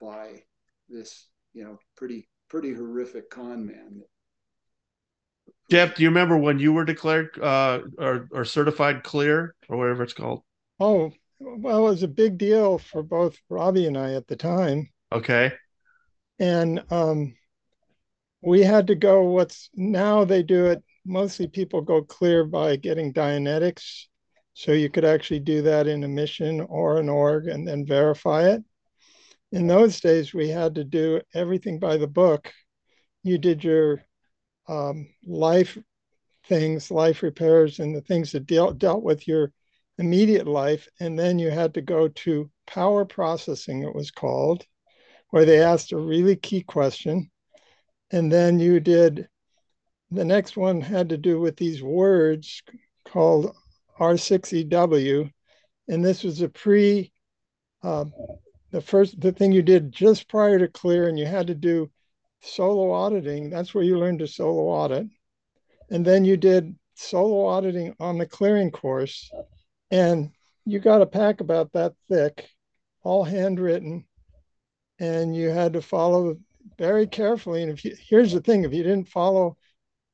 [0.00, 0.42] by
[0.88, 4.02] this, you know, pretty pretty horrific con man.
[5.70, 10.02] Geoff, do you remember when you were declared uh, or or certified clear or whatever
[10.02, 10.42] it's called?
[10.78, 14.90] Oh, well, it was a big deal for both Robbie and I at the time.
[15.12, 15.52] Okay.
[16.38, 17.34] And um,
[18.42, 19.24] we had to go.
[19.24, 20.82] What's now they do it.
[21.06, 24.06] Mostly people go clear by getting Dianetics,
[24.52, 28.48] so you could actually do that in a mission or an org and then verify
[28.48, 28.62] it.
[29.52, 32.52] In those days, we had to do everything by the book.
[33.22, 34.02] You did your
[34.68, 35.78] um, life
[36.46, 39.52] things, life repairs, and the things that dealt dealt with your
[39.98, 40.88] immediate life.
[41.00, 44.64] And then you had to go to power processing, it was called,
[45.30, 47.30] where they asked a really key question.
[48.10, 49.28] And then you did
[50.10, 52.62] the next one had to do with these words
[53.04, 53.54] called
[53.98, 55.30] R6EW.
[55.88, 57.12] And this was a pre,
[57.82, 58.04] uh,
[58.70, 61.90] the first, the thing you did just prior to clear, and you had to do
[62.44, 63.50] solo auditing.
[63.50, 65.06] That's where you learned to solo audit.
[65.90, 69.30] And then you did solo auditing on the clearing course.
[69.90, 70.30] And
[70.64, 72.48] you got a pack about that thick,
[73.02, 74.04] all handwritten.
[74.98, 76.36] And you had to follow
[76.78, 77.62] very carefully.
[77.62, 79.56] And if you, here's the thing if you didn't follow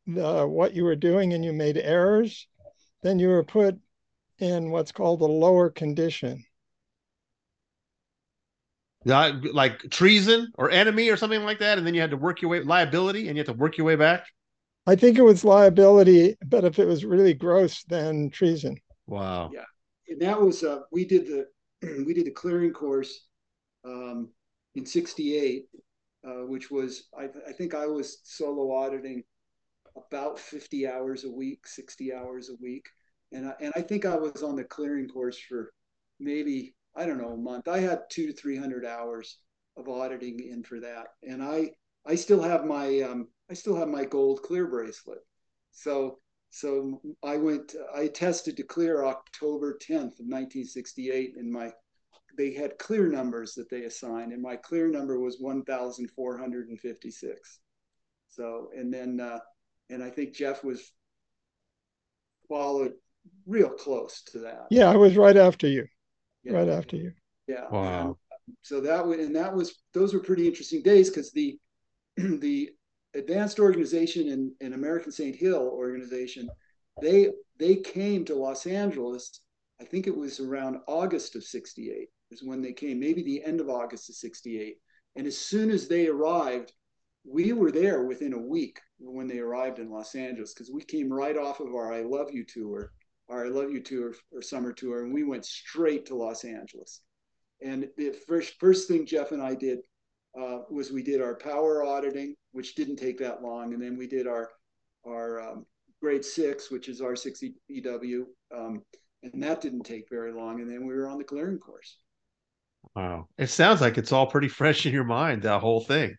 [0.07, 2.47] the, what you were doing and you made errors,
[3.03, 3.78] then you were put
[4.39, 6.45] in what's called a lower condition.
[9.05, 12.42] Not like treason or enemy or something like that, and then you had to work
[12.42, 14.26] your way liability, and you had to work your way back.
[14.86, 18.76] I think it was liability, but if it was really gross, then treason.
[19.07, 19.51] Wow.
[19.55, 19.64] Yeah,
[20.09, 21.46] and that was uh, we did the
[22.07, 23.26] we did the clearing course
[23.86, 24.28] um,
[24.74, 25.64] in '68,
[26.26, 29.22] uh, which was I, I think I was solo auditing
[29.96, 32.86] about 50 hours a week, 60 hours a week,
[33.32, 35.72] and I, and I think I was on the clearing course for
[36.18, 37.68] maybe I don't know, a month.
[37.68, 39.38] I had two to 300 hours
[39.76, 41.09] of auditing in for that.
[41.22, 41.70] And I,
[42.07, 45.20] I still have my, um, I still have my gold clear bracelet.
[45.70, 46.18] So,
[46.51, 51.72] so I went, I tested to clear October 10th of 1968 and my,
[52.36, 57.61] they had clear numbers that they assigned and my clear number was 1,456.
[58.28, 59.38] So, and then, uh,
[59.91, 60.93] and I think Geoff was
[62.49, 62.95] followed
[63.47, 64.66] real close to that.
[64.70, 65.86] Yeah, I was right after you
[66.45, 66.53] yeah.
[66.53, 67.12] right after you.
[67.47, 67.64] Yeah.
[67.70, 68.01] Wow.
[68.01, 68.16] Um,
[68.62, 71.59] so that was, and that was, those were pretty interesting days because the,
[72.16, 72.70] the
[73.14, 75.36] advanced organization and, and American St.
[75.36, 76.49] Hill organization,
[77.01, 77.28] they,
[77.59, 79.41] they came to Los Angeles.
[79.80, 83.61] I think it was around August of 68 is when they came, maybe the end
[83.61, 84.76] of August of 68.
[85.16, 86.72] And as soon as they arrived,
[87.24, 91.12] we were there within a week when they arrived in Los Angeles because we came
[91.12, 92.93] right off of our I Love You tour
[93.31, 97.01] our I Love You tour or summer tour, and we went straight to Los Angeles.
[97.62, 99.81] And the first first thing Geoff and I did
[100.39, 104.07] uh, was we did our power auditing, which didn't take that long, and then we
[104.07, 104.51] did our
[105.07, 105.66] our um,
[106.03, 108.83] grade six, which is R6 EW, um,
[109.22, 110.61] and that didn't take very long.
[110.61, 111.97] And then we were on the clearing course.
[112.97, 116.16] Wow, it sounds like it's all pretty fresh in your mind, that whole thing.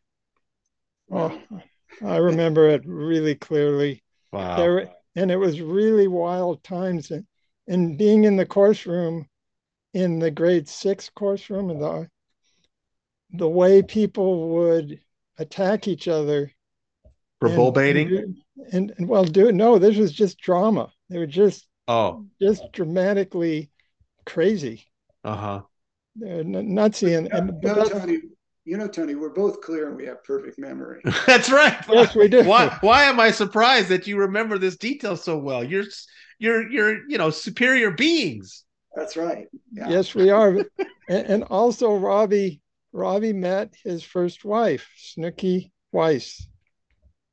[1.07, 1.41] Well,
[2.05, 4.03] I remember it really clearly.
[4.31, 4.55] Wow.
[4.55, 7.11] There, and it was really wild times.
[7.11, 7.25] And,
[7.67, 9.27] and being in the course room
[9.93, 12.09] in the grade six course room and the
[13.33, 14.99] the way people would
[15.37, 16.51] attack each other.
[17.39, 18.35] For bull baiting
[18.71, 20.91] and, and, well do no this was just drama.
[21.09, 22.25] They were just oh.
[22.41, 23.71] just dramatically
[24.25, 24.85] crazy.
[25.23, 25.61] Uh-huh.
[26.15, 28.19] They're nutsy and, and no, Tony,
[28.63, 31.01] you know, Tony, we're both clear and we have perfect memory.
[31.27, 31.83] That's right.
[31.89, 32.43] Yes, we do.
[32.43, 35.63] Why why am I surprised that you remember this detail so well?
[35.63, 35.85] You're
[36.37, 38.63] you're you're you know superior beings.
[38.95, 39.47] That's right.
[39.71, 39.89] Yeah.
[39.89, 40.49] Yes, we are.
[41.09, 46.45] and, and, also Robbie Robbie met his first wife, Snooky Weiss,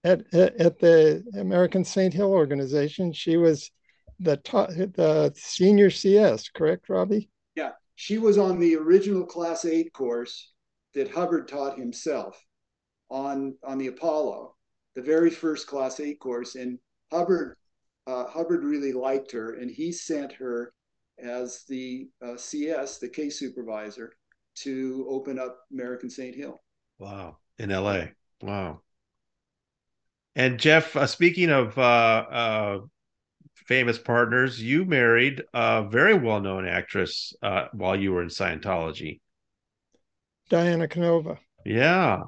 [0.05, 2.15] at, at, at the American St.
[2.15, 3.13] Hill organization.
[3.13, 3.71] She was
[4.21, 7.29] the top, the senior CS, correct, Robbie?
[7.57, 10.53] Yeah, she was on the original class eight course
[10.99, 12.45] that Hubbard taught himself
[13.09, 14.57] on on the Apollo,
[14.97, 16.79] the very first Class Eight course, and
[17.13, 17.57] Hubbard
[18.09, 20.73] uh, Hubbard really liked her, and he sent her
[21.23, 24.13] as the uh, CS, the case supervisor,
[24.57, 26.61] to open up American Saint Hill.
[26.99, 28.13] Wow, in L.A.
[28.43, 28.81] Wow.
[30.35, 32.81] And Geoff, uh, speaking of uh, uh,
[33.55, 39.21] famous partners, you married a very well-known actress uh, while you were in Scientology.
[40.49, 41.39] Diana Canova.
[41.65, 42.23] Yeah.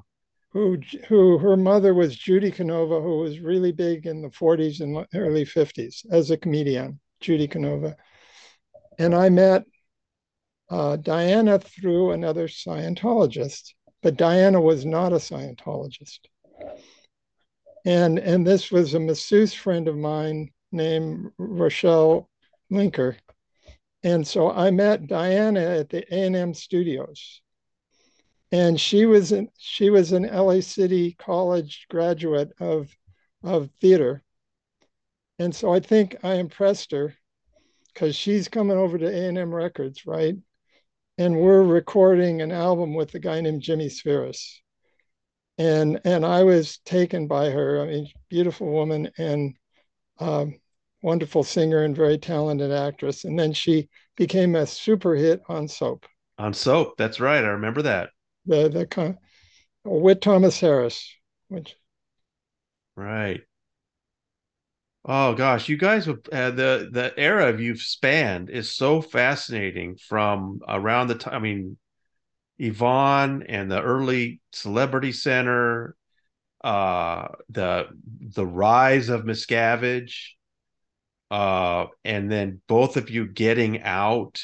[0.52, 5.06] Who, who her mother was Judy Canova, who was really big in the 40s and
[5.14, 7.96] early 50s as a comedian, Judy Canova.
[8.98, 9.64] And I met
[10.68, 16.18] uh, Diana through another Scientologist, but Diana was not a Scientologist
[17.84, 22.28] and and this was a masseuse friend of mine named Rochelle
[22.70, 23.16] Linker,
[24.02, 27.42] and so I met Diana at the A and M Studios,
[28.52, 32.94] and she was in, she was an LA City College graduate of
[33.42, 34.22] of theater,
[35.38, 37.16] and so I think I impressed her
[37.94, 40.36] because she's coming over to A and M Records, right?
[41.18, 44.60] And we're recording an album with a guy named Jimmie Spheeris
[45.60, 47.82] and and I was taken by her.
[47.82, 49.54] I mean, beautiful woman and
[50.18, 50.58] um,
[51.02, 53.24] wonderful singer and very talented actress.
[53.24, 56.06] And then she became a super hit on Soap.
[56.38, 57.44] On Soap, that's right.
[57.44, 58.10] I remember that.
[58.50, 59.16] The the
[59.84, 61.08] with Thomas Harris,
[61.46, 61.76] which.
[62.96, 63.42] Right.
[65.04, 66.14] Oh gosh, you guys uh,
[66.50, 71.34] the the era you've spanned is so fascinating from around the time.
[71.34, 71.78] I mean,
[72.58, 75.94] Yvonne and the early Celebrity Center,
[76.64, 77.86] uh, the
[78.34, 80.30] the rise of Miscavige,
[81.30, 84.42] uh, and then both of you getting out.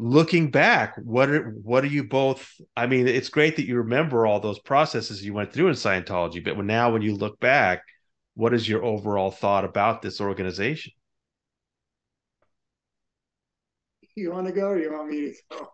[0.00, 2.48] Looking back, what are what are you both?
[2.76, 6.44] I mean, it's great that you remember all those processes you went through in Scientology,
[6.44, 7.82] but when, now when you look back,
[8.34, 10.92] what is your overall thought about this organization?
[14.14, 15.68] You want to go, or you want me to go?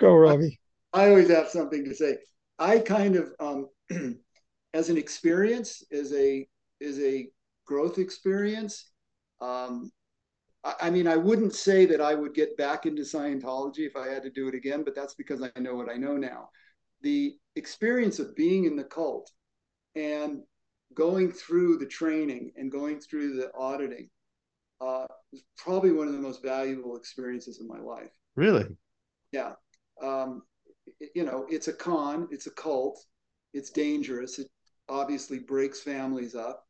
[0.00, 0.60] Go, Robbie.
[0.92, 2.18] I, I always have something to say.
[2.58, 3.68] I kind of, um,
[4.74, 6.46] as an experience, as a
[6.80, 7.28] as a
[7.64, 8.90] growth experience.
[9.40, 9.90] Um,
[10.64, 14.22] I, mean, I wouldn't say that I would get back into Scientology if I had
[14.22, 16.50] to do it again, but that's because I know what I know now.
[17.00, 19.30] The experience of being in the cult
[19.96, 20.42] and
[20.94, 24.08] going through the training and going through the auditing
[24.80, 28.12] uh, was probably one of the most valuable experiences in my life.
[28.36, 28.66] Really?
[29.32, 29.54] Yeah
[30.02, 30.42] um,
[31.14, 33.04] you know, it's a con, it's a cult,
[33.54, 34.38] it's dangerous.
[34.38, 34.48] It
[34.88, 36.66] obviously breaks families up.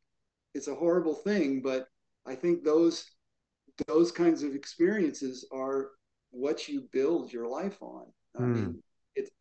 [0.53, 1.87] It's a horrible thing, but
[2.25, 3.05] I think those
[3.87, 5.91] those kinds of experiences are
[6.31, 8.05] what you build your life on.
[8.37, 8.55] I mm.
[8.55, 8.83] mean,
[9.15, 9.31] it's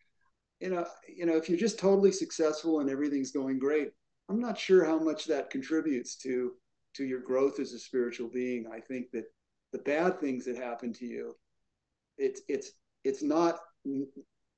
[0.61, 3.91] you know, you know, if you're just totally successful and everything's going great,
[4.29, 6.53] I'm not sure how much that contributes to
[6.95, 8.67] to your growth as a spiritual being.
[8.73, 9.25] I think that
[9.73, 11.35] the bad things that happen to you,
[12.19, 12.73] it's it's
[13.05, 13.59] it's not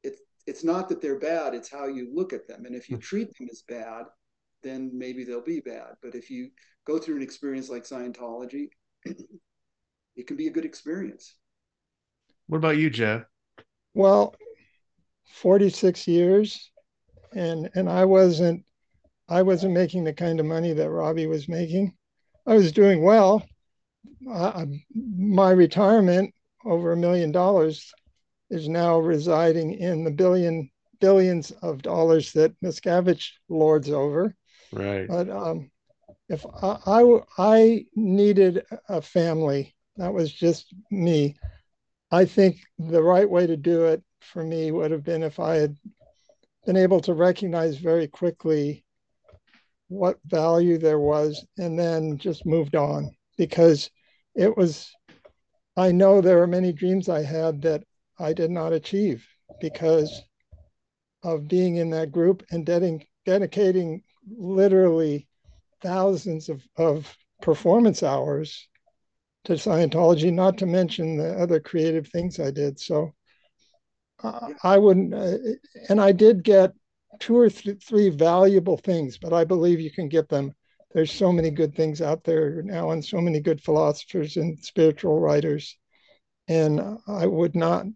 [0.03, 2.97] it's it's not that they're bad it's how you look at them and if you
[2.97, 3.03] hmm.
[3.03, 4.05] treat them as bad
[4.62, 6.51] then maybe they'll be bad but if you
[6.87, 8.68] go through an experience like scientology
[10.16, 11.34] it can be a good experience
[12.46, 13.24] what about you Geoff
[13.94, 14.34] well
[15.26, 16.70] 46 years
[17.34, 18.64] and and i wasn't
[19.28, 21.92] i wasn't making the kind of money that robbie was making
[22.46, 23.44] i was doing well
[24.30, 24.66] uh,
[25.16, 26.32] my retirement
[26.64, 27.92] over a million dollars
[28.50, 34.34] is now residing in the billion billions of dollars that Miscavige lords over.
[34.72, 35.06] Right.
[35.06, 35.70] But um,
[36.28, 41.36] if I, I, I needed a family, that was just me.
[42.11, 45.57] I think the right way to do it for me would have been if I
[45.57, 45.76] had
[46.66, 48.84] been able to recognize very quickly
[49.88, 53.90] what value there was and then just moved on because
[54.34, 54.90] it was
[55.76, 57.84] I know there are many dreams I had that
[58.18, 59.26] I did not achieve
[59.61, 60.22] because
[61.22, 64.03] of being in that group and dedicating, dedicating
[64.38, 65.26] literally
[65.82, 68.68] thousands of, of performance hours
[69.45, 72.80] to Scientology, not to mention the other creative things I did.
[72.80, 73.12] So
[74.22, 75.36] uh, I wouldn't, uh,
[75.88, 76.72] and I did get
[77.18, 80.55] two or th- three valuable things, but I believe you can get them.
[80.92, 85.18] There's so many good things out there now, and so many good philosophers and spiritual
[85.18, 85.76] writers.
[86.47, 87.86] And I would not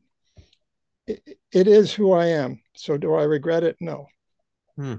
[1.06, 2.60] it, is who I am.
[2.74, 3.76] So do I regret it?
[3.80, 4.06] No.
[4.76, 4.94] Hmm.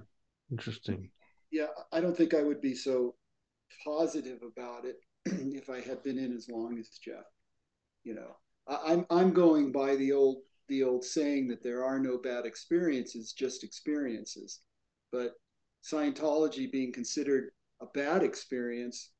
[0.51, 1.11] Interesting.
[1.51, 3.15] Yeah, I don't think I would be so
[3.83, 7.25] positive about it if I had been in as long as Geoff.
[8.03, 8.35] You know,
[8.67, 12.45] I, I'm I'm going by the old the old saying that there are no bad
[12.45, 14.61] experiences, just experiences.
[15.11, 15.33] But
[15.83, 17.51] Scientology being considered
[17.81, 19.11] a bad experience,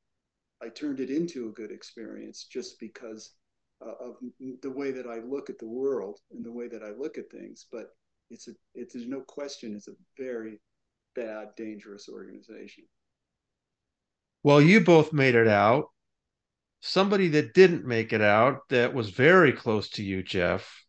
[0.61, 3.33] I turned it into a good experience just because
[3.81, 4.17] of
[4.61, 7.31] the way that I look at the world and the way that I look at
[7.31, 7.65] things.
[7.71, 7.95] But
[8.29, 10.59] it's a it's there's no question it's a very
[11.15, 12.83] bad, dangerous organization.
[14.43, 15.85] Well, you both made it out.
[16.81, 20.85] Somebody that didn't make it out that was very close to you, Geoff,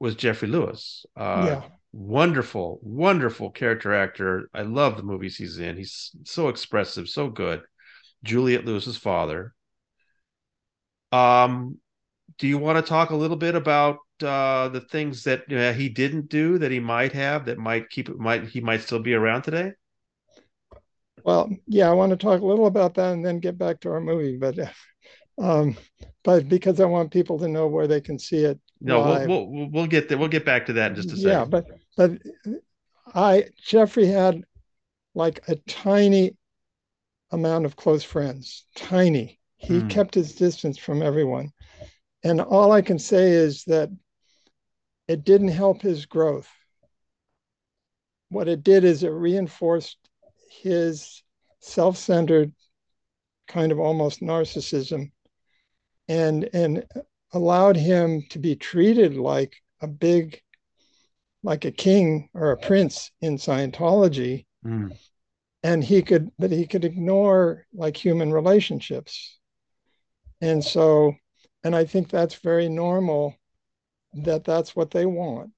[0.00, 1.06] was Geoffrey Lewis.
[1.16, 1.62] Uh, yeah.
[1.92, 4.50] Wonderful, wonderful character actor.
[4.52, 5.76] I love the movies he's in.
[5.76, 7.62] He's so expressive, so good.
[8.24, 9.54] Juliette Lewis's father.
[11.12, 11.78] Um,
[12.38, 15.88] do you want to talk a little bit about uh, the things that uh, he
[15.88, 19.14] didn't do that he might have that might keep it might he might still be
[19.14, 19.72] around today?
[21.28, 23.90] Well, yeah, I want to talk a little about that and then get back to
[23.90, 24.58] our movie, but
[25.38, 25.76] um,
[26.24, 28.58] but because I want people to know where they can see it.
[28.80, 30.16] No, we'll, we'll, we'll get there.
[30.16, 31.28] We'll get back to that in just a second.
[31.28, 31.66] Yeah, but
[31.98, 32.12] but
[33.14, 34.42] I Geoffrey had
[35.14, 36.34] like a tiny
[37.30, 39.38] amount of close friends, tiny.
[39.58, 39.90] He mm.
[39.90, 41.52] kept his distance from everyone.
[42.24, 43.90] And all I can say is that
[45.08, 46.48] it didn't help his growth.
[48.30, 50.07] What it did is it reinforced
[50.50, 51.22] his
[51.60, 52.52] self centered
[53.46, 55.10] kind of almost narcissism
[56.08, 56.86] and, and
[57.32, 60.40] allowed him to be treated like a big,
[61.42, 64.46] like a king or a prince in Scientology.
[64.64, 64.96] Mm.
[65.62, 69.38] And he could, but he could ignore like human relationships.
[70.40, 71.14] And so
[71.64, 73.34] and I think that's very normal
[74.14, 75.50] that that's what they want.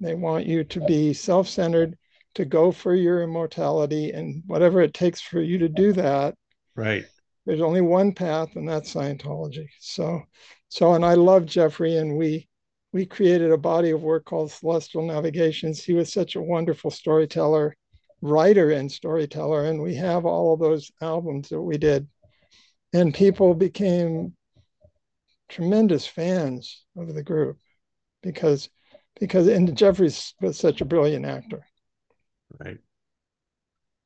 [0.00, 1.98] They want you to be self centered,
[2.36, 6.34] to go for your immortality, and whatever it takes for you to do that.
[6.74, 7.04] Right.
[7.44, 9.66] There's only one path, and that's Scientology.
[9.80, 10.22] So,
[10.68, 12.48] so, and I love Geoffrey, and we
[12.92, 15.82] we created a body of work called Celestial Navigations.
[15.82, 17.76] He was such a wonderful storyteller,
[18.22, 22.08] writer, and storyteller, and we have all of those albums that we did.
[22.92, 24.34] And people became
[25.48, 27.58] tremendous fans of the group
[28.22, 28.68] because
[29.20, 31.64] because and Geoffrey's was such a brilliant actor.
[32.58, 32.78] Right.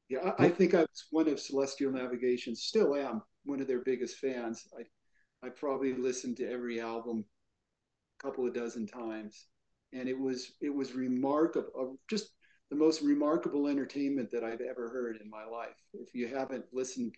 [0.09, 2.55] Yeah, I, I think I was one of Celestial Navigation.
[2.57, 4.67] Still am one of their biggest fans.
[4.79, 4.83] I
[5.47, 7.25] I probably listened to every album
[8.21, 9.47] a couple of dozen times,
[9.93, 11.99] and it was it was remarkable.
[12.09, 12.31] Just
[12.71, 15.77] the most remarkable entertainment that I've ever heard in my life.
[15.95, 17.15] If you haven't listened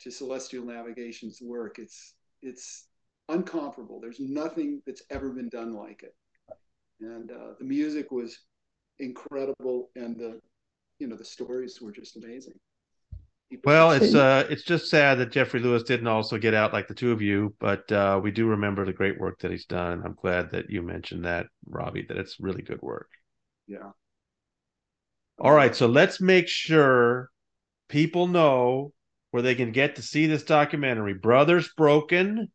[0.00, 2.88] to Celestial Navigation's work, it's it's
[3.30, 4.00] uncomparable.
[4.00, 6.14] There's nothing that's ever been done like it.
[7.00, 8.38] And uh, the music was
[8.98, 10.40] incredible, and the
[10.98, 12.54] you know the stories were just amazing.
[13.50, 16.88] People well, it's uh, it's just sad that Geoffrey Lewis didn't also get out like
[16.88, 20.02] the two of you, but uh, we do remember the great work that he's done.
[20.04, 23.08] I'm glad that you mentioned that, Robbie, that it's really good work.
[23.66, 23.90] Yeah.
[25.38, 27.30] All right, so let's make sure
[27.88, 28.92] people know
[29.30, 32.48] where they can get to see this documentary, Brothers Broken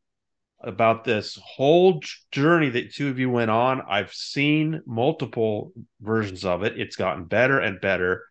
[0.62, 3.82] about this whole journey that two of you went on.
[3.82, 5.72] I've seen multiple
[6.02, 6.80] versions of it.
[6.80, 8.24] It's gotten better and better.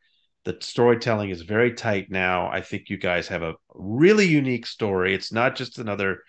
[0.45, 2.49] The storytelling is very tight now.
[2.49, 5.15] I think you guys have a really unique story.
[5.15, 6.23] It's not just another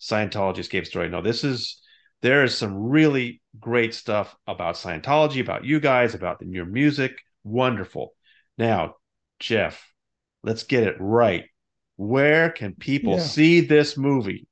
[0.00, 1.08] Scientology escape story.
[1.08, 1.80] No, this is
[2.22, 7.18] there is some really great stuff about Scientology, about you guys, about your music.
[7.42, 8.14] Wonderful.
[8.58, 8.96] Now,
[9.40, 9.82] Geoff,
[10.42, 11.44] let's get it right.
[11.96, 13.20] Where can people yeah.
[13.20, 14.46] see this movie?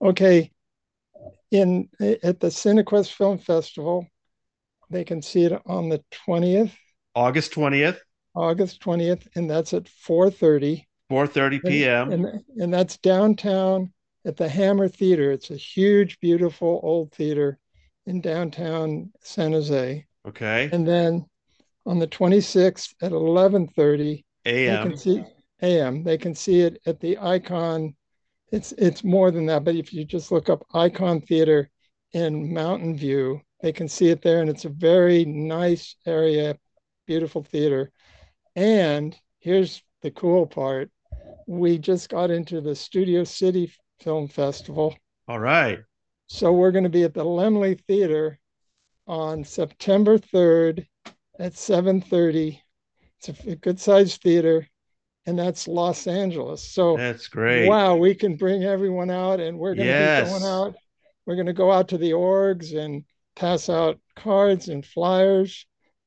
[0.00, 0.50] okay,
[1.50, 4.06] in at the Cinequest Film Festival,
[4.90, 6.72] they can see it on the 20th.
[7.14, 7.98] August 20th.
[8.36, 10.84] August 20th, and that's at 4:30.
[11.10, 12.12] 4:30 p.m.
[12.12, 13.92] And, and, and that's downtown
[14.24, 15.32] at the Hammer Theater.
[15.32, 17.58] It's a huge, beautiful old theater
[18.06, 20.04] in downtown San Jose.
[20.28, 20.68] Okay.
[20.72, 21.24] And then
[21.86, 24.84] on the 26th at 11:30 a.m.
[24.84, 25.24] They can see
[25.62, 26.04] a.m.
[26.04, 27.94] They can see it at the Icon
[28.52, 29.64] it's it's more than that.
[29.64, 31.70] But if you just look up Icon Theater
[32.12, 36.56] in Mountain View, they can see it there, and it's a very nice area,
[37.06, 37.90] beautiful theater.
[38.56, 40.90] And here's the cool part:
[41.46, 44.96] we just got into the Studio City Film Festival.
[45.28, 45.78] All right.
[46.26, 48.40] So we're going to be at the Laemmle Theater
[49.06, 50.86] on September 3rd
[51.38, 52.60] at 7:30.
[53.20, 54.66] It's a good sized theater
[55.26, 56.62] and that's Los Angeles.
[56.62, 57.68] So that's great.
[57.68, 60.32] Wow, we can bring everyone out, and we're going to yes.
[60.32, 60.74] be going out.
[61.26, 63.04] We're going to go out to the orgs and
[63.34, 65.66] pass out cards and flyers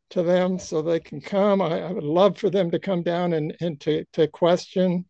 [0.10, 1.62] to them so they can come.
[1.62, 5.06] I, I would love for them to come down and, and to, to question.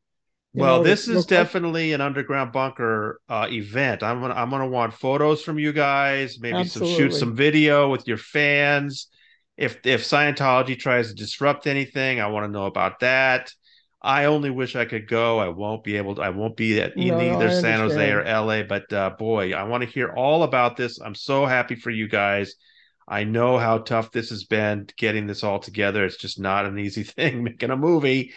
[0.54, 4.02] Well, know, this is definitely an underground bunker uh, event.
[4.02, 8.08] I'm gonna I'm gonna want photos from you guys, maybe some shoot some video with
[8.08, 9.10] your fans.
[9.58, 13.52] If if Scientology tries to disrupt anything, I want to know about that
[14.02, 15.40] I only wish I could go.
[15.40, 16.22] I won't be able to.
[16.22, 18.24] I won't be at No, either San Jose or.
[18.24, 18.64] LA.
[18.64, 21.00] But uh, boy, I want to hear all about this.
[21.02, 22.56] I'm so happy for you guys.
[23.10, 26.06] I know how tough this has been getting this all together.
[26.06, 28.34] It's just not an easy thing making a movie.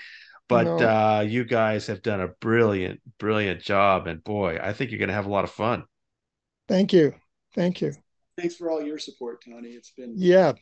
[0.48, 4.06] But No, uh, you guys have done a brilliant, brilliant job.
[4.08, 5.84] And boy, I think you're going to have a lot of fun.
[6.68, 7.14] thank you.
[7.54, 7.92] Thank you.
[8.38, 9.70] Thanks for all your support, Tony.
[9.70, 10.52] It's been, Yeah,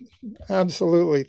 [0.49, 1.25] absolutely.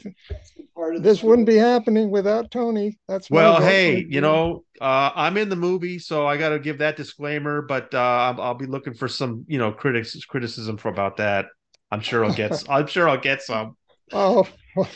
[0.57, 2.97] been part of This wouldn't be happening without Tony.
[3.07, 4.21] That's Well, hey, you there.
[4.21, 7.61] know, uh, I'm in the movie, so I got to give that disclaimer.
[7.61, 11.45] But uh, I'll, I'll be looking for some, you know, critics criticism for about that.
[11.91, 12.63] I'm sure I'll get.
[12.69, 13.77] I'm sure I'll get some.
[14.13, 14.47] Oh,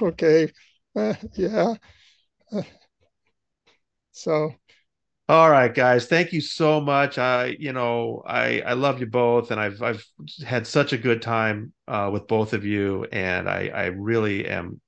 [0.01, 0.51] okay.
[0.95, 1.75] Uh, yeah.
[2.51, 2.63] Uh,
[4.11, 4.55] So,
[5.27, 6.05] All right, guys.
[6.05, 7.17] Thank you so much.
[7.17, 10.05] I, you know, I I love you both, and I've I've
[10.45, 14.79] had such a good time uh, with both of you, and I I really am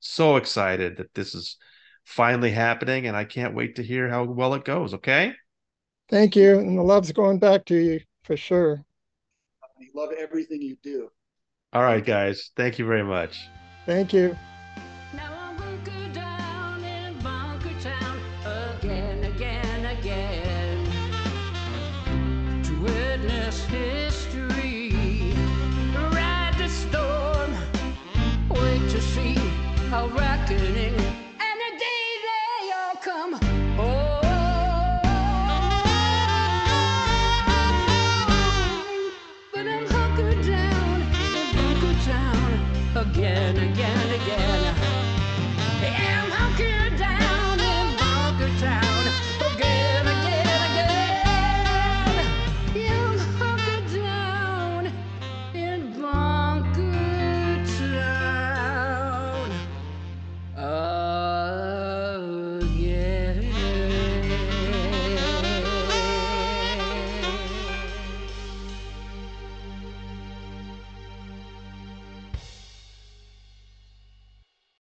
[0.00, 1.56] so excited that this is
[2.04, 4.94] finally happening, and I can't wait to hear how well it goes.
[4.94, 5.34] Okay.
[6.08, 6.58] thank you.
[6.58, 8.84] And the love's going back to you for sure.
[9.60, 9.90] Tony.
[9.94, 11.10] Love everything you do.
[11.74, 12.50] All right, guys.
[12.56, 13.48] Thank you very much.
[13.84, 14.36] Thank you.